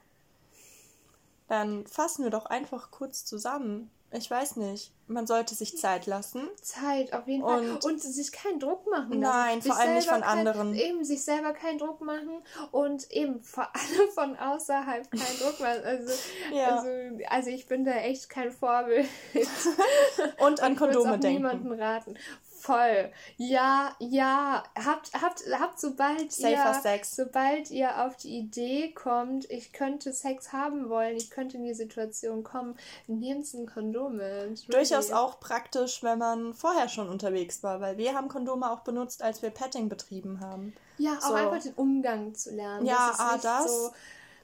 Dann 1.47 1.87
fassen 1.87 2.23
wir 2.23 2.29
doch 2.29 2.45
einfach 2.45 2.91
kurz 2.91 3.25
zusammen 3.25 3.89
ich 4.11 4.31
weiß 4.31 4.55
nicht. 4.55 4.91
Man 5.07 5.27
sollte 5.27 5.55
sich 5.55 5.77
Zeit 5.77 6.05
lassen. 6.05 6.49
Zeit, 6.61 7.13
auf 7.13 7.27
jeden 7.27 7.43
Fall. 7.43 7.71
Und, 7.71 7.85
und 7.85 8.01
sich 8.01 8.31
keinen 8.31 8.59
Druck 8.59 8.85
machen. 8.89 9.19
Lassen. 9.19 9.19
Nein, 9.19 9.61
sich 9.61 9.71
vor 9.71 9.81
allem 9.81 9.95
nicht 9.95 10.09
von 10.09 10.21
kein, 10.21 10.39
anderen. 10.39 10.75
Eben 10.75 11.03
sich 11.03 11.23
selber 11.23 11.53
keinen 11.53 11.77
Druck 11.77 12.01
machen 12.01 12.41
und 12.71 13.09
eben 13.11 13.41
vor 13.41 13.69
allem 13.73 14.09
von 14.13 14.35
außerhalb 14.37 15.09
keinen 15.11 15.21
Druck 15.39 15.59
machen. 15.59 15.81
Also, 15.83 16.13
ja. 16.53 16.77
also, 16.77 16.89
also 17.29 17.49
ich 17.49 17.67
bin 17.67 17.85
da 17.85 17.91
echt 17.91 18.29
kein 18.29 18.51
Vorbild. 18.51 19.07
und 20.39 20.61
an 20.61 20.75
Kondome 20.75 21.15
ich 21.15 21.21
denken. 21.21 21.41
niemanden 21.41 21.71
raten. 21.73 22.17
Voll. 22.59 23.11
Ja, 23.37 23.95
ja. 23.99 24.63
Habt, 24.75 25.13
habt, 25.13 25.43
habt 25.59 25.79
sobald 25.79 26.31
Safer 26.31 26.49
ihr, 26.49 26.81
Sex. 26.81 27.15
sobald 27.15 27.71
ihr 27.71 28.05
auf 28.05 28.17
die 28.17 28.37
Idee 28.37 28.91
kommt, 28.93 29.49
ich 29.49 29.73
könnte 29.73 30.11
Sex 30.11 30.53
haben 30.53 30.89
wollen, 30.89 31.15
ich 31.15 31.29
könnte 31.29 31.57
in 31.57 31.63
die 31.63 31.73
Situation 31.73 32.43
kommen, 32.43 32.77
nehmt 33.07 33.53
ein 33.53 33.67
Kondom 33.67 34.17
mit. 34.17 34.23
Really. 34.23 34.57
Durchaus 34.69 35.11
auch 35.11 35.39
praktisch, 35.39 36.03
wenn 36.03 36.19
man 36.19 36.53
vorher 36.53 36.89
schon 36.89 37.09
unterwegs 37.09 37.63
war, 37.63 37.79
weil 37.79 37.97
wir 37.97 38.15
haben 38.15 38.27
Kondome 38.27 38.71
auch 38.71 38.79
benutzt, 38.79 39.21
als 39.21 39.41
wir 39.41 39.51
Petting 39.51 39.87
betrieben 39.87 40.39
haben. 40.39 40.73
Ja, 40.97 41.19
so. 41.21 41.27
auch 41.27 41.35
einfach 41.35 41.61
den 41.61 41.73
Umgang 41.73 42.33
zu 42.33 42.55
lernen. 42.55 42.85
Ja, 42.85 43.09
das 43.11 43.19
A, 43.19 43.37
das. 43.37 43.71
So 43.71 43.91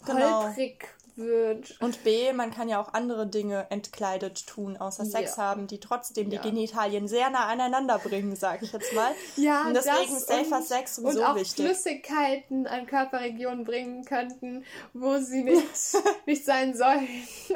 genau. 0.06 0.54
Wird. 1.16 1.80
Und 1.82 2.04
B, 2.04 2.34
man 2.34 2.52
kann 2.52 2.70
ja 2.70 2.82
auch 2.82 2.94
andere 2.94 3.28
Dinge 3.28 3.68
entkleidet 3.70 4.48
tun, 4.48 4.78
außer 4.78 5.06
Sex 5.06 5.38
ja. 5.38 5.44
haben, 5.44 5.68
die 5.68 5.80
trotzdem 5.80 6.30
ja. 6.30 6.42
die 6.42 6.50
Genitalien 6.50 7.08
sehr 7.08 7.30
nah 7.30 7.48
aneinander 7.48 8.00
bringen, 8.00 8.36
sag 8.36 8.62
ich 8.62 8.72
jetzt 8.72 8.94
mal. 8.94 9.12
Ja, 9.36 9.64
und 9.68 9.74
deswegen 9.74 10.16
ist 10.16 10.28
safer 10.28 10.58
und, 10.58 10.66
Sex 10.66 10.96
sowieso 10.96 11.20
und 11.20 11.26
auch 11.26 11.36
wichtig. 11.36 11.66
Flüssigkeiten 11.66 12.68
an 12.68 12.86
Körperregionen 12.86 13.64
bringen 13.64 14.06
könnten, 14.06 14.64
wo 14.94 15.18
sie 15.20 15.44
nicht, 15.44 15.64
nicht 16.26 16.46
sein 16.46 16.76
sollen. 16.76 17.08
ich 17.08 17.56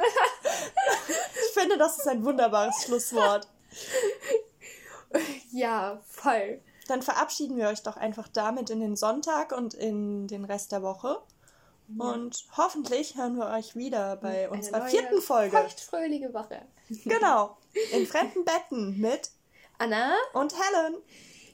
finde, 1.54 1.78
das 1.78 1.98
ist 1.98 2.08
ein 2.08 2.24
wunderbares 2.24 2.84
Schlusswort. 2.84 3.48
Ja, 5.50 6.02
voll. 6.06 6.60
Dann 6.86 7.00
verabschieden 7.00 7.56
wir 7.56 7.68
euch 7.68 7.82
doch 7.82 7.96
einfach 7.96 8.28
damit 8.28 8.68
in 8.68 8.80
den 8.80 8.94
Sonntag 8.94 9.52
und 9.52 9.72
in 9.72 10.26
den 10.26 10.44
Rest 10.44 10.72
der 10.72 10.82
Woche. 10.82 11.22
Und 11.96 12.44
hoffentlich 12.56 13.16
hören 13.16 13.36
wir 13.36 13.46
euch 13.46 13.74
wieder 13.74 14.16
bei 14.16 14.44
Eine 14.44 14.50
unserer 14.50 14.86
vierten 14.86 15.22
Folge. 15.22 15.56
fröhliche 15.88 16.32
Woche. 16.34 16.62
Genau. 17.04 17.56
In 17.92 18.06
fremden 18.06 18.44
Betten 18.44 18.98
mit 18.98 19.30
Anna 19.78 20.14
und 20.32 20.54
Helen. 20.54 20.96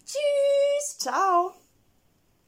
Tschüss. 0.05 0.99
Ciao. 0.99 1.53